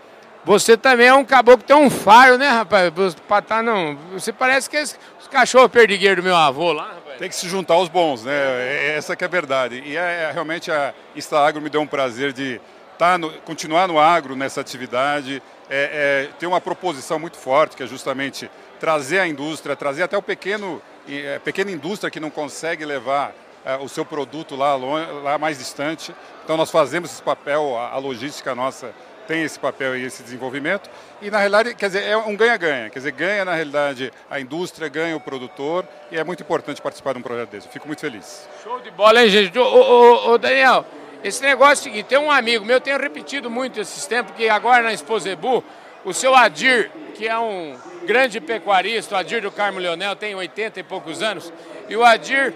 você 0.44 0.76
também 0.76 1.06
é 1.06 1.14
um 1.14 1.24
caboclo 1.24 1.58
que 1.58 1.64
tem 1.64 1.76
um 1.76 1.88
faro, 1.88 2.36
né, 2.36 2.48
rapaz? 2.48 2.92
Pra 3.26 3.40
tá, 3.40 3.62
não. 3.62 3.96
Você 4.12 4.32
parece 4.32 4.68
que 4.68 4.76
é 4.76 4.82
os 4.82 4.98
cachorros 5.30 5.70
perdigueiros 5.70 6.22
do 6.22 6.26
meu 6.26 6.36
avô 6.36 6.72
lá, 6.72 6.88
rapaz. 6.88 7.18
Tem 7.18 7.28
que 7.28 7.36
se 7.36 7.48
juntar 7.48 7.74
aos 7.74 7.88
bons, 7.88 8.24
né? 8.24 8.32
É, 8.32 8.94
essa 8.96 9.16
que 9.16 9.24
é 9.24 9.26
a 9.26 9.30
verdade. 9.30 9.82
E 9.86 9.96
é, 9.96 10.28
é 10.28 10.30
realmente 10.32 10.70
a 10.70 10.92
Instaagro 11.16 11.62
me 11.62 11.70
deu 11.70 11.80
um 11.80 11.86
prazer 11.86 12.32
de 12.32 12.60
tá 12.98 13.16
no, 13.16 13.30
continuar 13.40 13.88
no 13.88 13.98
agro 13.98 14.36
nessa 14.36 14.60
atividade. 14.60 15.42
É, 15.70 16.28
é, 16.30 16.36
tem 16.38 16.48
uma 16.48 16.60
proposição 16.60 17.18
muito 17.18 17.38
forte, 17.38 17.76
que 17.76 17.82
é 17.82 17.86
justamente 17.86 18.50
trazer 18.78 19.20
a 19.20 19.26
indústria, 19.26 19.74
trazer 19.74 20.02
até 20.02 20.16
o 20.16 20.22
pequeno, 20.22 20.82
é, 21.08 21.38
pequena 21.38 21.70
indústria 21.70 22.10
que 22.10 22.20
não 22.20 22.30
consegue 22.30 22.84
levar 22.84 23.32
é, 23.64 23.76
o 23.76 23.88
seu 23.88 24.04
produto 24.04 24.54
lá, 24.54 24.76
lá 24.76 25.38
mais 25.38 25.58
distante. 25.58 26.14
Então 26.44 26.56
nós 26.56 26.70
fazemos 26.70 27.10
esse 27.10 27.22
papel, 27.22 27.78
a, 27.78 27.92
a 27.92 27.98
logística 27.98 28.54
nossa 28.54 28.92
tem 29.26 29.42
esse 29.42 29.58
papel 29.58 29.96
e 29.96 30.04
esse 30.04 30.22
desenvolvimento. 30.22 30.88
E 31.20 31.30
na 31.30 31.38
realidade, 31.38 31.74
quer 31.74 31.86
dizer, 31.86 32.04
é 32.04 32.16
um 32.16 32.36
ganha-ganha. 32.36 32.90
Quer 32.90 32.98
dizer, 32.98 33.12
ganha 33.12 33.44
na 33.44 33.54
realidade 33.54 34.12
a 34.30 34.40
indústria, 34.40 34.88
ganha 34.88 35.16
o 35.16 35.20
produtor 35.20 35.86
e 36.10 36.16
é 36.16 36.24
muito 36.24 36.42
importante 36.42 36.80
participar 36.80 37.12
de 37.12 37.18
um 37.18 37.22
projeto 37.22 37.50
desse. 37.50 37.66
Eu 37.66 37.72
fico 37.72 37.86
muito 37.86 38.00
feliz. 38.00 38.48
Show 38.62 38.80
de 38.80 38.90
bola, 38.90 39.22
hein, 39.22 39.28
gente? 39.28 39.58
Ô, 39.58 39.64
ô, 39.64 40.30
ô 40.32 40.38
Daniel, 40.38 40.84
esse 41.24 41.42
negócio 41.42 41.88
é 41.88 41.90
o 41.90 41.92
seguinte, 41.92 42.06
tem 42.06 42.18
um 42.18 42.30
amigo 42.30 42.66
meu, 42.66 42.76
eu 42.76 42.80
tenho 42.80 42.98
repetido 42.98 43.50
muito 43.50 43.80
esses 43.80 44.06
tempos, 44.06 44.34
que 44.36 44.46
agora 44.48 44.82
na 44.82 44.92
Exposebu, 44.92 45.64
o 46.04 46.12
seu 46.12 46.34
Adir, 46.34 46.90
que 47.14 47.26
é 47.26 47.38
um 47.38 47.78
grande 48.04 48.40
pecuarista, 48.42 49.14
o 49.14 49.18
Adir 49.18 49.40
do 49.40 49.50
Carmo 49.50 49.78
Leonel, 49.78 50.14
tem 50.14 50.34
80 50.34 50.80
e 50.80 50.82
poucos 50.82 51.22
anos, 51.22 51.50
e 51.88 51.96
o 51.96 52.04
Adir 52.04 52.52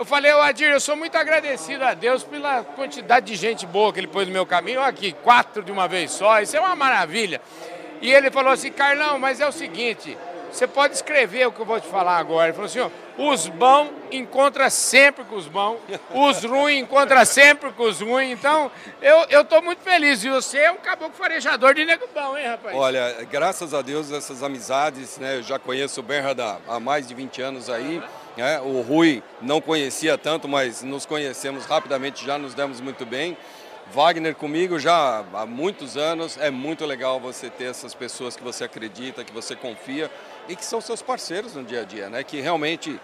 eu 0.00 0.04
falei, 0.06 0.32
ô 0.32 0.40
Adir, 0.40 0.70
eu 0.70 0.80
sou 0.80 0.96
muito 0.96 1.14
agradecido 1.18 1.84
a 1.84 1.92
Deus 1.92 2.24
pela 2.24 2.64
quantidade 2.64 3.26
de 3.26 3.36
gente 3.36 3.66
boa 3.66 3.92
que 3.92 4.00
ele 4.00 4.06
pôs 4.06 4.26
no 4.26 4.32
meu 4.32 4.46
caminho. 4.46 4.80
Olha 4.80 4.88
aqui, 4.88 5.12
quatro 5.12 5.62
de 5.62 5.70
uma 5.70 5.86
vez 5.86 6.10
só, 6.10 6.40
isso 6.40 6.56
é 6.56 6.60
uma 6.60 6.74
maravilha. 6.74 7.38
E 8.00 8.10
ele 8.10 8.30
falou 8.30 8.50
assim, 8.50 8.72
Carlão, 8.72 9.18
mas 9.18 9.42
é 9.42 9.46
o 9.46 9.52
seguinte, 9.52 10.16
você 10.50 10.66
pode 10.66 10.94
escrever 10.94 11.46
o 11.46 11.52
que 11.52 11.60
eu 11.60 11.66
vou 11.66 11.78
te 11.78 11.86
falar 11.86 12.16
agora. 12.16 12.46
Ele 12.46 12.54
falou 12.54 12.64
assim, 12.64 12.80
ó, 12.80 12.88
os 13.18 13.46
bons 13.48 13.90
encontra 14.10 14.70
sempre 14.70 15.22
com 15.22 15.36
os 15.36 15.46
bons, 15.46 15.76
os 16.14 16.42
ruins 16.44 16.80
encontra 16.80 17.26
sempre 17.26 17.70
com 17.70 17.82
os 17.82 18.00
ruins. 18.00 18.32
Então, 18.32 18.70
eu 19.02 19.42
estou 19.42 19.60
muito 19.60 19.82
feliz. 19.82 20.24
E 20.24 20.30
você 20.30 20.60
é 20.60 20.72
um 20.72 20.78
caboclo 20.78 21.14
farejador 21.14 21.74
de 21.74 21.84
nego 21.84 22.08
bom, 22.14 22.38
hein, 22.38 22.46
rapaz? 22.46 22.74
Olha, 22.74 23.18
graças 23.30 23.74
a 23.74 23.82
Deus, 23.82 24.10
essas 24.10 24.42
amizades, 24.42 25.18
né? 25.18 25.36
Eu 25.36 25.42
já 25.42 25.58
conheço 25.58 26.00
o 26.00 26.02
Bernhard 26.02 26.40
há 26.66 26.80
mais 26.80 27.06
de 27.06 27.12
20 27.14 27.42
anos 27.42 27.68
aí. 27.68 28.02
Né? 28.36 28.60
O 28.60 28.80
Rui 28.80 29.22
não 29.40 29.60
conhecia 29.60 30.16
tanto, 30.16 30.48
mas 30.48 30.82
nos 30.82 31.04
conhecemos 31.04 31.66
rapidamente, 31.66 32.24
já 32.24 32.38
nos 32.38 32.54
demos 32.54 32.80
muito 32.80 33.04
bem. 33.04 33.36
Wagner 33.92 34.36
comigo 34.36 34.78
já 34.78 35.24
há 35.34 35.44
muitos 35.44 35.96
anos. 35.96 36.38
É 36.38 36.50
muito 36.50 36.86
legal 36.86 37.18
você 37.18 37.50
ter 37.50 37.64
essas 37.64 37.92
pessoas 37.94 38.36
que 38.36 38.42
você 38.42 38.64
acredita, 38.64 39.24
que 39.24 39.32
você 39.32 39.56
confia 39.56 40.10
e 40.48 40.54
que 40.54 40.64
são 40.64 40.80
seus 40.80 41.02
parceiros 41.02 41.54
no 41.54 41.64
dia 41.64 41.80
a 41.80 41.84
dia, 41.84 42.08
né? 42.08 42.22
Que 42.22 42.40
realmente 42.40 43.00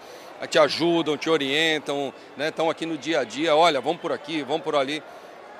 te 0.49 0.59
ajudam, 0.59 1.17
te 1.17 1.29
orientam, 1.29 2.13
né? 2.37 2.49
Estão 2.49 2.69
aqui 2.69 2.85
no 2.85 2.97
dia 2.97 3.19
a 3.19 3.23
dia. 3.23 3.55
Olha, 3.55 3.81
vamos 3.81 4.01
por 4.01 4.11
aqui, 4.13 4.43
vamos 4.43 4.61
por 4.61 4.75
ali. 4.75 5.03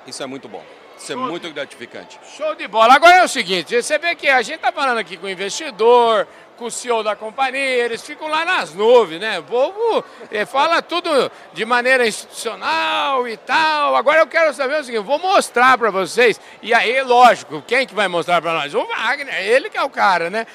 Isso 0.06 0.22
é 0.22 0.26
muito 0.26 0.48
bom. 0.48 0.64
Isso 0.96 1.12
é 1.12 1.16
muito 1.16 1.50
gratificante. 1.52 2.18
Show 2.36 2.54
de 2.56 2.66
bola. 2.66 2.94
Agora 2.94 3.18
é 3.18 3.24
o 3.24 3.28
seguinte, 3.28 3.80
você 3.80 3.98
vê 3.98 4.14
que 4.16 4.28
a 4.28 4.42
gente 4.42 4.56
está 4.56 4.72
falando 4.72 4.98
aqui 4.98 5.16
com 5.16 5.28
investidor, 5.28 6.26
com 6.58 6.64
o 6.66 6.70
CEO 6.70 7.04
da 7.04 7.14
companhia, 7.14 7.84
eles 7.84 8.02
ficam 8.02 8.28
lá 8.28 8.44
nas 8.44 8.74
nuvens, 8.74 9.20
né? 9.20 9.38
O 9.38 9.44
povo 9.44 10.04
eh, 10.30 10.44
fala 10.44 10.82
tudo 10.82 11.30
de 11.52 11.64
maneira 11.64 12.06
institucional 12.06 13.28
e 13.28 13.36
tal. 13.36 13.94
Agora 13.94 14.18
eu 14.18 14.26
quero 14.26 14.52
saber 14.52 14.80
o 14.80 14.84
seguinte, 14.84 15.04
vou 15.04 15.18
mostrar 15.18 15.78
para 15.78 15.90
vocês, 15.90 16.40
e 16.60 16.74
aí, 16.74 17.00
lógico, 17.02 17.62
quem 17.62 17.86
que 17.86 17.94
vai 17.94 18.08
mostrar 18.08 18.42
para 18.42 18.52
nós? 18.52 18.74
O 18.74 18.84
Wagner, 18.84 19.34
ele 19.46 19.70
que 19.70 19.78
é 19.78 19.82
o 19.82 19.88
cara, 19.88 20.28
né? 20.28 20.46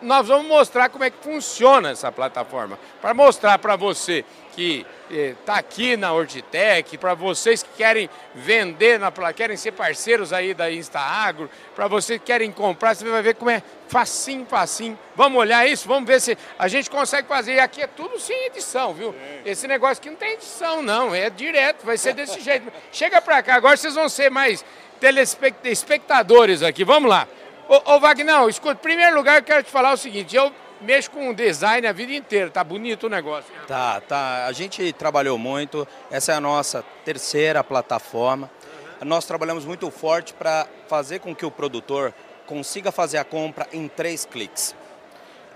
Nós 0.00 0.26
vamos 0.26 0.46
mostrar 0.46 0.88
como 0.88 1.04
é 1.04 1.10
que 1.10 1.18
funciona 1.22 1.90
essa 1.90 2.10
plataforma, 2.10 2.78
para 3.00 3.12
mostrar 3.12 3.58
para 3.58 3.76
você 3.76 4.24
que 4.54 4.86
está 5.10 5.54
aqui 5.56 5.96
na 5.96 6.12
Hortitec, 6.12 6.96
para 6.98 7.14
vocês 7.14 7.62
que 7.62 7.70
querem 7.76 8.08
vender, 8.34 8.98
na, 8.98 9.10
querem 9.32 9.56
ser 9.56 9.72
parceiros 9.72 10.32
aí 10.32 10.54
da 10.54 10.70
InstaAgro, 10.70 11.50
para 11.74 11.88
vocês 11.88 12.20
que 12.20 12.26
querem 12.26 12.52
comprar, 12.52 12.94
você 12.94 13.04
vai 13.04 13.22
ver 13.22 13.34
como 13.34 13.50
é 13.50 13.62
facinho, 13.88 14.46
facinho. 14.46 14.98
Vamos 15.16 15.38
olhar 15.38 15.66
isso, 15.66 15.88
vamos 15.88 16.06
ver 16.06 16.20
se 16.20 16.38
a 16.58 16.68
gente 16.68 16.88
consegue 16.88 17.26
fazer. 17.26 17.54
E 17.54 17.60
aqui 17.60 17.82
é 17.82 17.86
tudo 17.86 18.18
sem 18.20 18.46
edição, 18.46 18.94
viu? 18.94 19.14
Esse 19.44 19.66
negócio 19.66 20.00
aqui 20.00 20.10
não 20.10 20.16
tem 20.16 20.34
edição, 20.34 20.82
não, 20.82 21.14
é 21.14 21.28
direto, 21.28 21.84
vai 21.84 21.98
ser 21.98 22.14
desse 22.14 22.38
jeito. 22.42 22.72
Chega 22.92 23.20
para 23.20 23.42
cá, 23.42 23.56
agora 23.56 23.76
vocês 23.76 23.94
vão 23.94 24.08
ser 24.08 24.30
mais 24.30 24.64
telespectadores 25.00 26.62
aqui, 26.62 26.84
vamos 26.84 27.10
lá. 27.10 27.26
Ô, 27.68 27.94
ô 27.94 28.00
Wagner, 28.00 28.48
escuta, 28.48 28.74
em 28.74 28.76
primeiro 28.76 29.16
lugar 29.16 29.38
eu 29.38 29.42
quero 29.42 29.62
te 29.62 29.70
falar 29.70 29.92
o 29.92 29.96
seguinte, 29.96 30.36
eu 30.36 30.52
mexo 30.80 31.10
com 31.10 31.32
design 31.32 31.86
a 31.86 31.92
vida 31.92 32.12
inteira, 32.12 32.50
tá 32.50 32.64
bonito 32.64 33.06
o 33.06 33.10
negócio. 33.10 33.52
Tá, 33.66 34.00
tá. 34.00 34.46
A 34.46 34.52
gente 34.52 34.92
trabalhou 34.92 35.38
muito, 35.38 35.86
essa 36.10 36.32
é 36.32 36.34
a 36.34 36.40
nossa 36.40 36.84
terceira 37.04 37.62
plataforma. 37.62 38.50
Uhum. 39.00 39.08
Nós 39.08 39.24
trabalhamos 39.24 39.64
muito 39.64 39.90
forte 39.90 40.34
para 40.34 40.66
fazer 40.88 41.20
com 41.20 41.34
que 41.34 41.46
o 41.46 41.50
produtor 41.50 42.14
consiga 42.46 42.90
fazer 42.90 43.18
a 43.18 43.24
compra 43.24 43.68
em 43.72 43.86
três 43.88 44.24
cliques. 44.24 44.74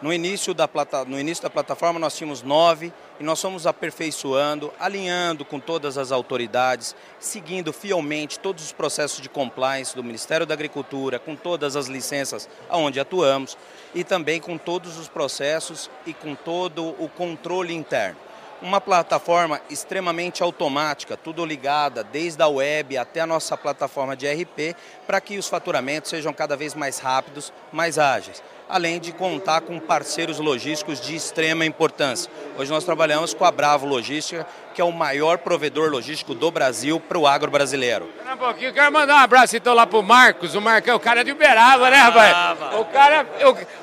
No 0.04 0.12
início, 0.12 0.52
da 0.52 0.68
plata, 0.68 1.02
no 1.06 1.18
início 1.18 1.42
da 1.42 1.48
plataforma 1.48 1.98
nós 1.98 2.14
tínhamos 2.14 2.42
nove 2.42 2.92
e 3.18 3.24
nós 3.24 3.40
fomos 3.40 3.66
aperfeiçoando, 3.66 4.70
alinhando 4.78 5.46
com 5.46 5.58
todas 5.58 5.96
as 5.96 6.12
autoridades, 6.12 6.94
seguindo 7.18 7.72
fielmente 7.72 8.38
todos 8.38 8.62
os 8.62 8.70
processos 8.70 9.22
de 9.22 9.30
compliance 9.30 9.96
do 9.96 10.04
Ministério 10.04 10.44
da 10.44 10.52
Agricultura, 10.52 11.18
com 11.18 11.34
todas 11.34 11.74
as 11.74 11.86
licenças 11.86 12.50
aonde 12.68 13.00
atuamos 13.00 13.56
e 13.94 14.04
também 14.04 14.42
com 14.42 14.58
todos 14.58 14.98
os 14.98 15.08
processos 15.08 15.90
e 16.04 16.12
com 16.12 16.34
todo 16.34 16.94
o 17.02 17.08
controle 17.08 17.72
interno. 17.72 18.18
Uma 18.60 18.82
plataforma 18.82 19.60
extremamente 19.70 20.42
automática, 20.42 21.16
tudo 21.16 21.46
ligada, 21.46 22.04
desde 22.04 22.42
a 22.42 22.48
web 22.48 22.98
até 22.98 23.22
a 23.22 23.26
nossa 23.26 23.56
plataforma 23.56 24.14
de 24.14 24.26
RP, 24.30 24.76
para 25.06 25.20
que 25.20 25.38
os 25.38 25.48
faturamentos 25.48 26.10
sejam 26.10 26.32
cada 26.34 26.58
vez 26.58 26.74
mais 26.74 26.98
rápidos, 26.98 27.54
mais 27.72 27.98
ágeis 27.98 28.42
além 28.68 28.98
de 28.98 29.12
contar 29.12 29.60
com 29.60 29.78
parceiros 29.78 30.38
logísticos 30.38 31.00
de 31.00 31.14
extrema 31.14 31.64
importância. 31.64 32.30
Hoje 32.58 32.70
nós 32.70 32.84
trabalhamos 32.84 33.34
com 33.34 33.44
a 33.44 33.50
Bravo 33.50 33.86
Logística, 33.86 34.46
que 34.74 34.80
é 34.80 34.84
o 34.84 34.92
maior 34.92 35.38
provedor 35.38 35.90
logístico 35.90 36.34
do 36.34 36.50
Brasil 36.50 36.98
para 36.98 37.18
o 37.18 37.26
agro 37.26 37.50
brasileiro. 37.50 38.08
Um 38.30 38.36
pouquinho, 38.36 38.72
quero 38.72 38.92
mandar 38.92 39.14
um 39.14 39.18
abraço 39.18 39.56
então 39.56 39.74
lá 39.74 39.86
pro 39.86 40.02
Marcos, 40.02 40.54
o 40.54 40.60
Marcão, 40.60 40.96
o 40.96 41.00
cara 41.00 41.20
é 41.20 41.24
de 41.24 41.32
Uberaba, 41.32 41.90
né, 41.90 41.96
rapaz? 41.96 42.58
O 42.80 42.84
cara, 42.86 43.26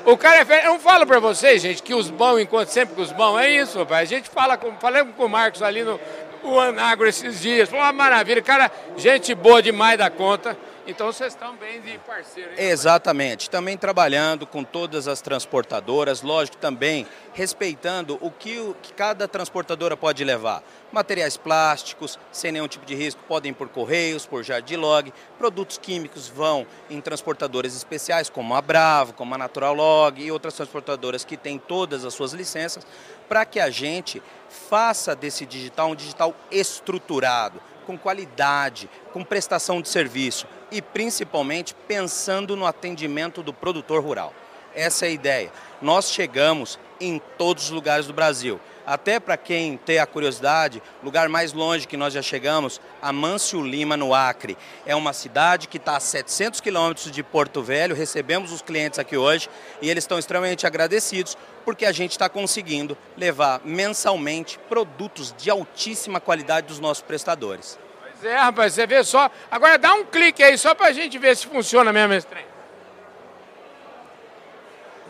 o, 0.06 0.12
o 0.12 0.16
cara 0.18 0.46
é. 0.46 0.66
Eu 0.66 0.72
não 0.72 0.80
falo 0.80 1.06
para 1.06 1.18
vocês, 1.18 1.62
gente, 1.62 1.82
que 1.82 1.94
os 1.94 2.10
bons 2.10 2.40
encontram 2.40 2.72
sempre 2.72 2.94
com 2.94 3.02
os 3.02 3.12
bons, 3.12 3.38
é 3.38 3.50
isso, 3.50 3.78
rapaz. 3.78 4.02
A 4.02 4.14
gente 4.14 4.28
fala 4.28 4.56
com, 4.56 4.72
falamos 4.76 5.14
com 5.16 5.24
o 5.24 5.28
Marcos 5.28 5.62
ali 5.62 5.82
no, 5.82 5.98
o 6.42 6.58
Anagro 6.58 7.06
esses 7.06 7.40
dias. 7.40 7.68
Foi 7.68 7.78
uma 7.78 7.92
maravilha, 7.92 8.42
cara, 8.42 8.70
gente 8.96 9.34
boa 9.34 9.62
demais 9.62 9.98
da 9.98 10.10
conta. 10.10 10.56
Então 10.84 11.12
vocês 11.12 11.32
estão 11.32 11.54
bem 11.56 11.80
de 11.80 11.96
parceiro. 11.98 12.50
Hein, 12.50 12.56
Exatamente. 12.58 13.48
Também 13.48 13.76
trabalhando 13.76 14.46
com 14.46 14.64
todas 14.64 15.06
as 15.06 15.20
transportadoras, 15.20 16.22
lógico, 16.22 16.56
também 16.56 17.06
respeitando 17.32 18.18
o 18.20 18.30
que, 18.30 18.58
o 18.58 18.74
que 18.82 18.92
cada 18.92 19.28
transportadora 19.28 19.96
pode 19.96 20.24
levar. 20.24 20.62
Materiais 20.90 21.36
plásticos, 21.36 22.18
sem 22.32 22.50
nenhum 22.50 22.66
tipo 22.66 22.84
de 22.84 22.96
risco, 22.96 23.22
podem 23.28 23.52
ir 23.52 23.54
por 23.54 23.68
correios, 23.68 24.26
por 24.26 24.42
Jardilog. 24.42 25.12
Produtos 25.38 25.78
químicos 25.78 26.26
vão 26.26 26.66
em 26.90 27.00
transportadoras 27.00 27.76
especiais, 27.76 28.28
como 28.28 28.54
a 28.54 28.60
Bravo, 28.60 29.12
como 29.12 29.34
a 29.36 29.38
Natural 29.38 29.74
Log 29.74 30.20
e 30.20 30.32
outras 30.32 30.54
transportadoras 30.54 31.24
que 31.24 31.36
têm 31.36 31.58
todas 31.58 32.04
as 32.04 32.12
suas 32.12 32.32
licenças, 32.32 32.84
para 33.28 33.44
que 33.44 33.60
a 33.60 33.70
gente 33.70 34.20
faça 34.48 35.14
desse 35.14 35.46
digital 35.46 35.90
um 35.90 35.94
digital 35.94 36.34
estruturado 36.50 37.60
com 37.82 37.98
qualidade, 37.98 38.88
com 39.12 39.24
prestação 39.24 39.80
de 39.80 39.88
serviço 39.88 40.46
e 40.70 40.80
principalmente 40.80 41.74
pensando 41.86 42.56
no 42.56 42.66
atendimento 42.66 43.42
do 43.42 43.52
produtor 43.52 44.02
rural. 44.02 44.32
Essa 44.74 45.06
é 45.06 45.08
a 45.08 45.12
ideia. 45.12 45.52
Nós 45.80 46.10
chegamos 46.10 46.78
em 47.06 47.20
todos 47.36 47.64
os 47.64 47.70
lugares 47.70 48.06
do 48.06 48.12
Brasil. 48.12 48.60
Até 48.84 49.20
para 49.20 49.36
quem 49.36 49.76
tem 49.76 49.98
a 49.98 50.06
curiosidade, 50.06 50.82
lugar 51.02 51.28
mais 51.28 51.52
longe 51.52 51.86
que 51.86 51.96
nós 51.96 52.12
já 52.12 52.22
chegamos, 52.22 52.80
Amâncio 53.00 53.60
Lima, 53.64 53.96
no 53.96 54.12
Acre. 54.12 54.58
É 54.84 54.94
uma 54.96 55.12
cidade 55.12 55.68
que 55.68 55.76
está 55.76 55.96
a 55.96 56.00
700 56.00 56.60
quilômetros 56.60 57.10
de 57.10 57.22
Porto 57.22 57.62
Velho. 57.62 57.94
Recebemos 57.94 58.50
os 58.50 58.60
clientes 58.60 58.98
aqui 58.98 59.16
hoje 59.16 59.48
e 59.80 59.88
eles 59.88 60.02
estão 60.02 60.18
extremamente 60.18 60.66
agradecidos 60.66 61.36
porque 61.64 61.86
a 61.86 61.92
gente 61.92 62.10
está 62.12 62.28
conseguindo 62.28 62.98
levar 63.16 63.60
mensalmente 63.64 64.58
produtos 64.68 65.32
de 65.38 65.48
altíssima 65.48 66.20
qualidade 66.20 66.66
dos 66.66 66.80
nossos 66.80 67.02
prestadores. 67.02 67.78
Pois 68.00 68.24
é, 68.24 68.36
rapaz, 68.36 68.72
você 68.72 68.84
vê 68.84 69.04
só. 69.04 69.30
Agora 69.48 69.78
dá 69.78 69.94
um 69.94 70.04
clique 70.04 70.42
aí 70.42 70.58
só 70.58 70.74
para 70.74 70.88
a 70.88 70.92
gente 70.92 71.18
ver 71.18 71.36
se 71.36 71.46
funciona 71.46 71.92
mesmo 71.92 72.14
esse 72.14 72.26
trem. 72.26 72.44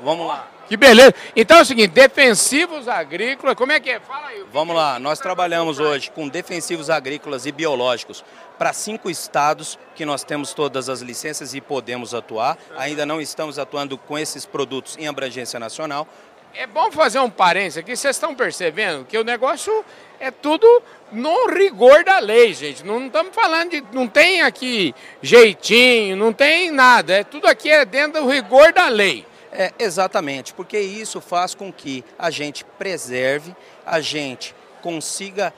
Vamos 0.02 0.26
lá. 0.26 0.51
Que 0.68 0.76
beleza. 0.76 1.14
Então 1.36 1.58
é 1.58 1.62
o 1.62 1.64
seguinte, 1.64 1.88
defensivos 1.88 2.88
agrícolas, 2.88 3.54
como 3.54 3.72
é 3.72 3.80
que 3.80 3.90
é? 3.90 4.00
Fala 4.00 4.28
aí. 4.28 4.44
Vamos 4.52 4.74
lá, 4.74 4.98
nós 4.98 5.18
trabalhamos 5.18 5.78
hoje 5.78 6.10
com 6.10 6.28
defensivos 6.28 6.88
agrícolas 6.88 7.46
e 7.46 7.52
biológicos 7.52 8.24
para 8.58 8.72
cinco 8.72 9.10
estados 9.10 9.78
que 9.94 10.04
nós 10.04 10.22
temos 10.22 10.54
todas 10.54 10.88
as 10.88 11.00
licenças 11.00 11.54
e 11.54 11.60
podemos 11.60 12.14
atuar. 12.14 12.56
Ainda 12.76 13.04
não 13.04 13.20
estamos 13.20 13.58
atuando 13.58 13.98
com 13.98 14.18
esses 14.18 14.46
produtos 14.46 14.96
em 14.98 15.08
abrangência 15.08 15.58
nacional. 15.58 16.06
É 16.54 16.66
bom 16.66 16.90
fazer 16.92 17.18
um 17.18 17.30
parênteses 17.30 17.78
aqui, 17.78 17.96
vocês 17.96 18.14
estão 18.14 18.34
percebendo 18.34 19.06
que 19.06 19.16
o 19.16 19.24
negócio 19.24 19.84
é 20.20 20.30
tudo 20.30 20.82
no 21.10 21.46
rigor 21.48 22.04
da 22.04 22.18
lei, 22.18 22.52
gente. 22.52 22.84
Não 22.84 23.06
estamos 23.06 23.34
falando 23.34 23.70
de. 23.70 23.82
Não 23.92 24.06
tem 24.06 24.42
aqui 24.42 24.94
jeitinho, 25.22 26.14
não 26.14 26.32
tem 26.32 26.70
nada. 26.70 27.14
É 27.14 27.24
tudo 27.24 27.46
aqui 27.46 27.70
é 27.70 27.84
dentro 27.84 28.22
do 28.22 28.28
rigor 28.28 28.72
da 28.72 28.88
lei. 28.88 29.26
É, 29.52 29.70
exatamente, 29.78 30.54
porque 30.54 30.78
isso 30.78 31.20
faz 31.20 31.54
com 31.54 31.70
que 31.70 32.02
a 32.18 32.30
gente 32.30 32.64
preserve, 32.64 33.54
a 33.84 34.00
gente 34.00 34.54
consiga 34.80 35.52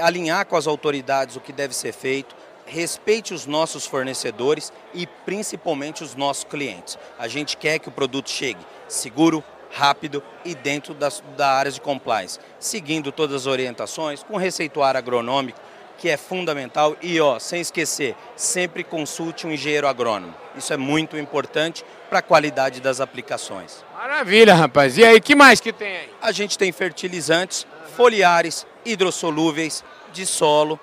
alinhar 0.00 0.46
com 0.46 0.56
as 0.56 0.68
autoridades 0.68 1.34
o 1.34 1.40
que 1.40 1.52
deve 1.52 1.74
ser 1.74 1.92
feito, 1.92 2.36
respeite 2.64 3.34
os 3.34 3.44
nossos 3.44 3.84
fornecedores 3.84 4.72
e 4.94 5.06
principalmente 5.06 6.04
os 6.04 6.14
nossos 6.14 6.44
clientes. 6.44 6.96
A 7.18 7.26
gente 7.26 7.56
quer 7.56 7.80
que 7.80 7.88
o 7.88 7.92
produto 7.92 8.30
chegue 8.30 8.64
seguro, 8.86 9.42
rápido 9.72 10.22
e 10.44 10.54
dentro 10.54 10.94
das, 10.94 11.22
da 11.36 11.48
área 11.48 11.72
de 11.72 11.80
compliance, 11.80 12.38
seguindo 12.60 13.10
todas 13.10 13.34
as 13.34 13.46
orientações, 13.46 14.22
com 14.22 14.36
receituário 14.36 14.98
agronômico, 14.98 15.58
que 16.02 16.08
é 16.08 16.16
fundamental. 16.16 16.96
E, 17.00 17.20
ó, 17.20 17.38
sem 17.38 17.60
esquecer, 17.60 18.16
sempre 18.34 18.82
consulte 18.82 19.46
um 19.46 19.52
engenheiro 19.52 19.86
agrônomo. 19.86 20.34
Isso 20.56 20.72
é 20.72 20.76
muito 20.76 21.16
importante 21.16 21.84
para 22.10 22.18
a 22.18 22.22
qualidade 22.22 22.80
das 22.80 23.00
aplicações. 23.00 23.84
Maravilha, 23.94 24.52
rapaz. 24.52 24.98
E 24.98 25.04
aí, 25.04 25.20
que 25.20 25.36
mais 25.36 25.60
que 25.60 25.72
tem 25.72 25.96
aí? 25.96 26.10
A 26.20 26.32
gente 26.32 26.58
tem 26.58 26.72
fertilizantes, 26.72 27.64
foliares, 27.96 28.66
hidrossolúveis, 28.84 29.84
de 30.12 30.26
solo 30.26 30.78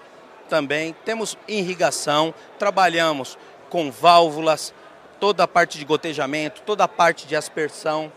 também. 0.48 0.96
Temos 1.04 1.38
irrigação, 1.50 2.34
trabalhamos 2.58 3.38
com 3.70 3.92
válvulas, 3.92 4.74
toda 5.20 5.44
a 5.44 5.48
parte 5.50 5.78
de 5.78 5.84
gotejamento, 5.84 6.62
toda 6.66 6.86
a 6.86 6.88
parte 6.88 7.28
de 7.28 7.36
aspersão. 7.36 8.10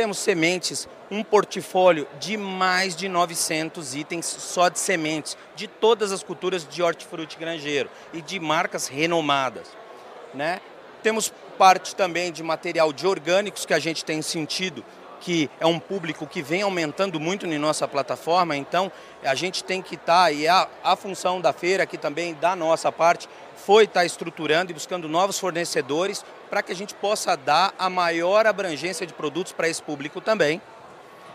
Temos 0.00 0.16
sementes, 0.16 0.88
um 1.10 1.22
portfólio 1.22 2.08
de 2.18 2.34
mais 2.34 2.96
de 2.96 3.06
900 3.06 3.94
itens 3.94 4.24
só 4.24 4.70
de 4.70 4.78
sementes, 4.78 5.36
de 5.54 5.68
todas 5.68 6.10
as 6.10 6.22
culturas 6.22 6.66
de 6.66 6.82
hortifruti 6.82 7.36
granjeiro 7.38 7.90
e 8.10 8.22
de 8.22 8.40
marcas 8.40 8.88
renomadas. 8.88 9.68
Né? 10.32 10.62
Temos 11.02 11.30
parte 11.58 11.94
também 11.94 12.32
de 12.32 12.42
material 12.42 12.94
de 12.94 13.06
orgânicos 13.06 13.66
que 13.66 13.74
a 13.74 13.78
gente 13.78 14.02
tem 14.02 14.22
sentido 14.22 14.82
que 15.20 15.50
é 15.60 15.66
um 15.66 15.78
público 15.78 16.26
que 16.26 16.40
vem 16.40 16.62
aumentando 16.62 17.20
muito 17.20 17.46
em 17.46 17.58
nossa 17.58 17.86
plataforma, 17.86 18.56
então 18.56 18.90
a 19.22 19.34
gente 19.34 19.62
tem 19.62 19.82
que 19.82 19.96
estar, 19.96 20.24
tá, 20.24 20.32
e 20.32 20.48
a, 20.48 20.66
a 20.82 20.96
função 20.96 21.42
da 21.42 21.52
feira 21.52 21.82
aqui 21.82 21.98
também, 21.98 22.32
da 22.32 22.56
nossa 22.56 22.90
parte, 22.90 23.28
foi 23.64 23.84
estar 23.84 24.00
tá 24.00 24.06
estruturando 24.06 24.70
e 24.70 24.74
buscando 24.74 25.08
novos 25.08 25.38
fornecedores 25.38 26.24
para 26.48 26.62
que 26.62 26.72
a 26.72 26.76
gente 26.76 26.94
possa 26.94 27.36
dar 27.36 27.72
a 27.78 27.88
maior 27.88 28.46
abrangência 28.46 29.06
de 29.06 29.12
produtos 29.12 29.52
para 29.52 29.68
esse 29.68 29.82
público 29.82 30.20
também. 30.20 30.60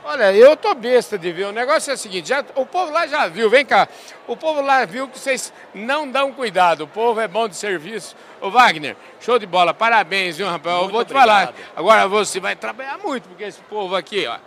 Olha, 0.07 0.31
eu 0.31 0.55
tô 0.55 0.75
besta 0.75 1.17
de 1.17 1.31
ver. 1.31 1.45
O 1.45 1.51
negócio 1.51 1.89
é 1.89 1.95
o 1.95 1.97
seguinte, 1.97 2.29
já, 2.29 2.45
o 2.53 2.63
povo 2.63 2.91
lá 2.91 3.07
já 3.07 3.27
viu, 3.27 3.49
vem 3.49 3.65
cá. 3.65 3.87
O 4.27 4.37
povo 4.37 4.61
lá 4.61 4.85
viu 4.85 5.07
que 5.07 5.17
vocês 5.17 5.51
não 5.73 6.07
dão 6.07 6.31
cuidado. 6.31 6.83
O 6.83 6.87
povo 6.87 7.19
é 7.19 7.27
bom 7.27 7.47
de 7.47 7.55
serviço. 7.55 8.15
Ô 8.39 8.51
Wagner, 8.51 8.95
show 9.19 9.39
de 9.39 9.47
bola, 9.47 9.73
parabéns, 9.73 10.37
viu, 10.37 10.47
rapaz? 10.47 10.75
Muito 10.75 10.89
eu 10.89 10.91
vou 10.91 11.03
te 11.03 11.11
obrigado. 11.11 11.55
falar. 11.55 11.71
Agora 11.75 12.07
você 12.07 12.39
vai 12.39 12.55
trabalhar 12.55 12.99
muito, 12.99 13.27
porque 13.27 13.45
esse 13.45 13.61
povo 13.61 13.95
aqui, 13.95 14.27
ó. 14.27 14.37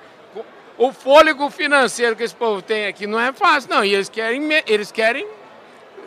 O 0.77 0.93
fôlego 0.93 1.51
financeiro 1.51 2.15
que 2.15 2.23
esse 2.23 2.37
povo 2.37 2.63
tem 2.63 2.87
aqui 2.87 3.05
não 3.05 3.19
é 3.19 3.33
fácil, 3.33 3.69
não. 3.69 3.85
E 3.85 3.93
eles 3.93 4.09
querem, 4.09 4.41
eles 4.65 4.93
querem 4.93 5.27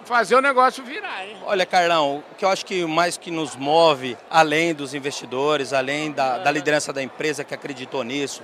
fazer 0.06 0.36
o 0.36 0.42
negócio 0.42 0.84
virar, 0.84 1.26
hein? 1.26 1.38
Olha, 1.46 1.66
Carlão, 1.66 2.24
o 2.32 2.36
que 2.36 2.46
eu 2.46 2.50
acho 2.50 2.66
que 2.66 2.86
mais 2.86 3.18
que 3.18 3.32
nos 3.32 3.56
move, 3.56 4.18
além 4.30 4.74
dos 4.74 4.94
investidores, 4.94 5.74
além 5.74 6.12
da, 6.12 6.38
da 6.38 6.52
liderança 6.52 6.92
da 6.92 7.02
empresa 7.02 7.44
que 7.44 7.54
acreditou 7.54 8.04
nisso, 8.04 8.42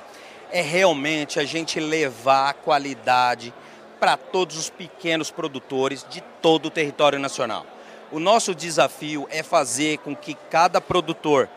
é 0.52 0.62
realmente 0.62 1.40
a 1.40 1.44
gente 1.44 1.80
levar 1.80 2.50
a 2.50 2.54
qualidade 2.54 3.54
para 4.00 4.16
todos 4.16 4.58
os 4.58 4.70
pequenos 4.70 5.32
produtores 5.32 6.06
de 6.10 6.22
todo 6.42 6.68
o 6.68 6.72
território 6.72 7.20
nacional. 7.20 7.66
O 8.12 8.20
nosso 8.20 8.56
desafio 8.56 9.28
é 9.30 9.44
fazer 9.44 9.98
com 10.00 10.16
que 10.16 10.36
cada 10.50 10.80
produtor, 10.80 11.50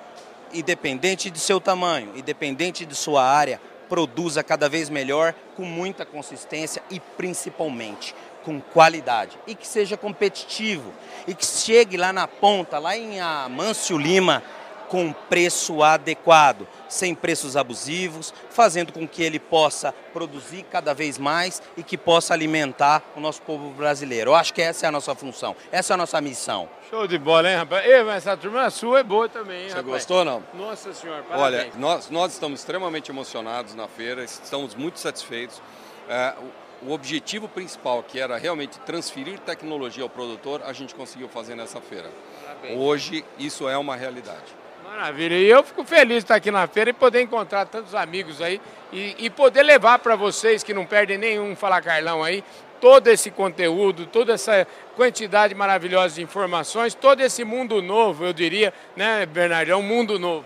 independente 0.52 1.30
de 1.30 1.38
seu 1.38 1.60
tamanho, 1.60 2.12
independente 2.16 2.84
de 2.84 2.94
sua 2.94 3.24
área, 3.24 3.60
produza 3.88 4.42
cada 4.42 4.68
vez 4.68 4.88
melhor, 4.88 5.34
com 5.56 5.64
muita 5.64 6.06
consistência 6.06 6.82
e 6.90 6.98
principalmente 6.98 8.14
com 8.44 8.60
qualidade 8.60 9.38
e 9.46 9.54
que 9.54 9.66
seja 9.66 9.96
competitivo 9.96 10.92
e 11.26 11.34
que 11.34 11.44
chegue 11.44 11.96
lá 11.96 12.12
na 12.12 12.26
ponta, 12.26 12.78
lá 12.78 12.96
em 12.96 13.20
Amâncio 13.20 13.98
Lima, 13.98 14.42
com 14.88 15.12
preço 15.12 15.84
adequado, 15.84 16.66
sem 16.88 17.14
preços 17.14 17.56
abusivos, 17.56 18.34
fazendo 18.50 18.92
com 18.92 19.06
que 19.06 19.22
ele 19.22 19.38
possa 19.38 19.92
produzir 20.12 20.64
cada 20.64 20.92
vez 20.92 21.16
mais 21.16 21.62
e 21.76 21.82
que 21.84 21.96
possa 21.96 22.34
alimentar 22.34 23.00
o 23.14 23.20
nosso 23.20 23.40
povo 23.42 23.70
brasileiro. 23.70 24.32
Eu 24.32 24.34
acho 24.34 24.52
que 24.52 24.60
essa 24.60 24.86
é 24.86 24.88
a 24.88 24.92
nossa 24.92 25.14
função, 25.14 25.54
essa 25.70 25.92
é 25.92 25.94
a 25.94 25.96
nossa 25.96 26.20
missão. 26.20 26.68
Show 26.90 27.06
de 27.06 27.18
bola, 27.18 27.48
hein, 27.48 27.56
rapaz? 27.58 27.86
Ei, 27.86 28.02
mas 28.02 28.16
essa 28.26 28.36
turma 28.36 28.68
sua 28.68 28.98
é 28.98 29.02
boa 29.04 29.28
também, 29.28 29.62
hein, 29.62 29.68
Você 29.68 29.76
rapaz? 29.76 29.92
gostou, 29.94 30.24
não? 30.24 30.42
Nossa 30.54 30.92
senhora, 30.92 31.22
parabéns. 31.22 31.62
Olha, 31.66 31.72
nós, 31.76 32.10
nós 32.10 32.32
estamos 32.32 32.58
extremamente 32.58 33.12
emocionados 33.12 33.76
na 33.76 33.86
feira, 33.86 34.24
estamos 34.24 34.74
muito 34.74 34.98
satisfeitos. 34.98 35.62
É, 36.08 36.34
o, 36.82 36.92
objetivo 36.92 37.48
principal, 37.48 38.02
que 38.02 38.18
era 38.18 38.36
realmente 38.36 38.78
transferir 38.80 39.38
tecnologia 39.40 40.02
ao 40.02 40.08
produtor, 40.08 40.62
a 40.64 40.72
gente 40.72 40.94
conseguiu 40.94 41.28
fazer 41.28 41.54
nessa 41.54 41.80
feira. 41.80 42.10
Parabéns. 42.44 42.78
Hoje, 42.78 43.24
isso 43.38 43.68
é 43.68 43.76
uma 43.76 43.96
realidade. 43.96 44.60
Maravilha. 44.84 45.34
E 45.36 45.48
eu 45.48 45.62
fico 45.62 45.84
feliz 45.84 46.18
de 46.18 46.24
estar 46.24 46.34
aqui 46.34 46.50
na 46.50 46.66
feira 46.66 46.90
e 46.90 46.92
poder 46.92 47.22
encontrar 47.22 47.64
tantos 47.66 47.94
amigos 47.94 48.42
aí 48.42 48.60
e, 48.92 49.14
e 49.18 49.30
poder 49.30 49.62
levar 49.62 50.00
para 50.00 50.16
vocês 50.16 50.64
que 50.64 50.74
não 50.74 50.84
perdem 50.84 51.16
nenhum 51.16 51.54
Fala 51.54 51.80
Carlão 51.80 52.24
aí, 52.24 52.42
todo 52.80 53.08
esse 53.08 53.30
conteúdo, 53.30 54.06
toda 54.06 54.32
essa 54.32 54.66
quantidade 54.96 55.54
maravilhosa 55.54 56.16
de 56.16 56.22
informações, 56.22 56.94
todo 56.94 57.20
esse 57.20 57.44
mundo 57.44 57.80
novo, 57.80 58.24
eu 58.24 58.32
diria, 58.32 58.72
né, 58.96 59.26
Bernardo? 59.26 59.70
É 59.70 59.76
um 59.76 59.82
mundo 59.82 60.18
novo. 60.18 60.44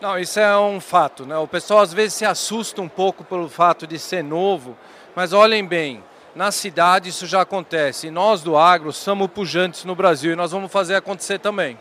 Não, 0.00 0.18
isso 0.18 0.38
é 0.38 0.56
um 0.58 0.80
fato, 0.80 1.24
né? 1.26 1.36
O 1.38 1.48
pessoal 1.48 1.80
às 1.80 1.92
vezes 1.92 2.14
se 2.14 2.24
assusta 2.24 2.80
um 2.82 2.88
pouco 2.88 3.24
pelo 3.24 3.48
fato 3.48 3.86
de 3.86 3.98
ser 3.98 4.22
novo, 4.22 4.76
mas 5.16 5.32
olhem 5.32 5.64
bem, 5.64 6.04
na 6.34 6.52
cidade 6.52 7.08
isso 7.08 7.26
já 7.26 7.40
acontece. 7.40 8.08
E 8.08 8.10
nós 8.10 8.42
do 8.42 8.56
agro 8.56 8.92
somos 8.92 9.28
pujantes 9.28 9.84
no 9.84 9.94
Brasil 9.94 10.34
e 10.34 10.36
nós 10.36 10.52
vamos 10.52 10.70
fazer 10.70 10.94
acontecer 10.94 11.38
também. 11.38 11.78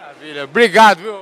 Maravilha. 0.00 0.44
Obrigado, 0.44 0.98
viu? 1.00 1.20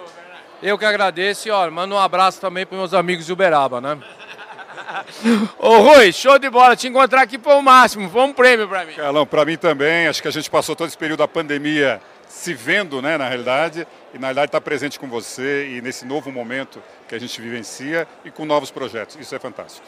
Eu 0.62 0.78
que 0.78 0.84
agradeço 0.84 1.48
e 1.48 1.50
ó, 1.50 1.68
mando 1.68 1.96
um 1.96 1.98
abraço 1.98 2.40
também 2.40 2.64
para 2.64 2.78
meus 2.78 2.94
amigos 2.94 3.26
de 3.26 3.32
Uberaba, 3.32 3.80
né? 3.80 3.98
Ô 5.58 5.78
Rui, 5.78 6.12
show 6.12 6.38
de 6.38 6.48
bola. 6.48 6.76
Te 6.76 6.86
encontrar 6.86 7.22
aqui 7.22 7.36
foi 7.36 7.54
o 7.54 7.62
máximo. 7.62 8.08
Foi 8.08 8.22
um 8.22 8.32
prêmio 8.32 8.68
para 8.68 8.84
mim. 8.84 8.94
Carlão, 8.94 9.26
para 9.26 9.44
mim 9.44 9.56
também. 9.56 10.06
Acho 10.06 10.22
que 10.22 10.28
a 10.28 10.32
gente 10.32 10.48
passou 10.48 10.76
todo 10.76 10.86
esse 10.86 10.96
período 10.96 11.18
da 11.18 11.28
pandemia 11.28 12.00
se 12.28 12.54
vendo, 12.54 13.02
né, 13.02 13.18
na 13.18 13.26
realidade, 13.26 13.86
e 14.14 14.18
na 14.18 14.28
realidade 14.28 14.48
estar 14.48 14.60
tá 14.60 14.64
presente 14.64 15.00
com 15.00 15.08
você 15.08 15.68
e 15.68 15.82
nesse 15.82 16.04
novo 16.04 16.30
momento 16.30 16.80
que 17.08 17.14
a 17.14 17.18
gente 17.18 17.40
vivencia 17.40 18.06
e 18.24 18.30
com 18.30 18.44
novos 18.44 18.70
projetos. 18.70 19.16
Isso 19.16 19.34
é 19.34 19.38
fantástico. 19.38 19.86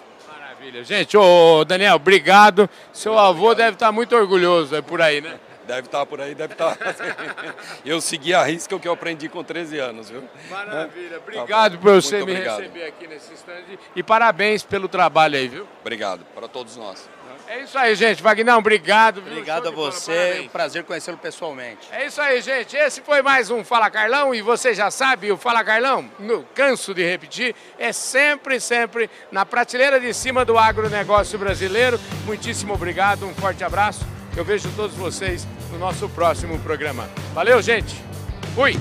Maravilha. 0.68 0.84
Gente, 0.84 1.16
ô 1.16 1.64
Daniel, 1.64 1.96
obrigado. 1.96 2.68
Seu 2.92 3.12
muito 3.12 3.24
avô 3.24 3.30
obrigado. 3.46 3.56
deve 3.56 3.74
estar 3.76 3.92
muito 3.92 4.14
orgulhoso 4.14 4.76
é 4.76 4.82
por 4.82 5.00
aí, 5.00 5.20
né? 5.20 5.38
Deve 5.66 5.86
estar 5.86 6.06
por 6.06 6.20
aí, 6.20 6.34
deve 6.34 6.54
estar. 6.54 6.76
eu 7.84 8.00
segui 8.00 8.32
a 8.32 8.42
risca 8.42 8.74
o 8.74 8.80
que 8.80 8.88
eu 8.88 8.92
aprendi 8.92 9.28
com 9.28 9.44
13 9.44 9.78
anos, 9.78 10.08
viu? 10.08 10.24
Maravilha. 10.50 11.18
Tá 11.18 11.22
obrigado 11.22 11.72
tá 11.72 11.78
por 11.78 11.94
você 11.94 12.24
me 12.24 12.32
receber 12.32 12.84
aqui 12.84 13.06
nesse 13.06 13.34
stand 13.34 13.78
e 13.94 14.02
parabéns 14.02 14.62
pelo 14.62 14.88
trabalho 14.88 15.36
aí, 15.36 15.48
viu? 15.48 15.66
Obrigado, 15.80 16.24
para 16.34 16.48
todos 16.48 16.76
nós. 16.76 17.08
É 17.50 17.60
isso 17.62 17.78
aí, 17.78 17.94
gente. 17.94 18.22
Vagnão, 18.22 18.58
obrigado. 18.58 19.18
Obrigado 19.18 19.68
a 19.68 19.70
você. 19.70 20.42
Um 20.44 20.48
prazer 20.48 20.84
conhecê-lo 20.84 21.16
pessoalmente. 21.16 21.88
É 21.90 22.04
isso 22.04 22.20
aí, 22.20 22.42
gente. 22.42 22.76
Esse 22.76 23.00
foi 23.00 23.22
mais 23.22 23.50
um 23.50 23.64
Fala 23.64 23.88
Carlão 23.88 24.34
e 24.34 24.42
você 24.42 24.74
já 24.74 24.90
sabe, 24.90 25.32
o 25.32 25.36
Fala 25.38 25.64
Carlão, 25.64 26.10
não 26.18 26.44
canso 26.54 26.92
de 26.92 27.02
repetir, 27.02 27.54
é 27.78 27.90
sempre, 27.90 28.60
sempre 28.60 29.08
na 29.32 29.46
prateleira 29.46 29.98
de 29.98 30.12
cima 30.12 30.44
do 30.44 30.58
agronegócio 30.58 31.38
brasileiro. 31.38 31.98
Muitíssimo 32.26 32.74
obrigado, 32.74 33.24
um 33.24 33.34
forte 33.34 33.64
abraço. 33.64 34.06
Eu 34.36 34.44
vejo 34.44 34.70
todos 34.76 34.94
vocês 34.94 35.46
no 35.72 35.78
nosso 35.78 36.06
próximo 36.10 36.58
programa. 36.58 37.08
Valeu, 37.32 37.62
gente. 37.62 37.96
Fui. 38.54 38.74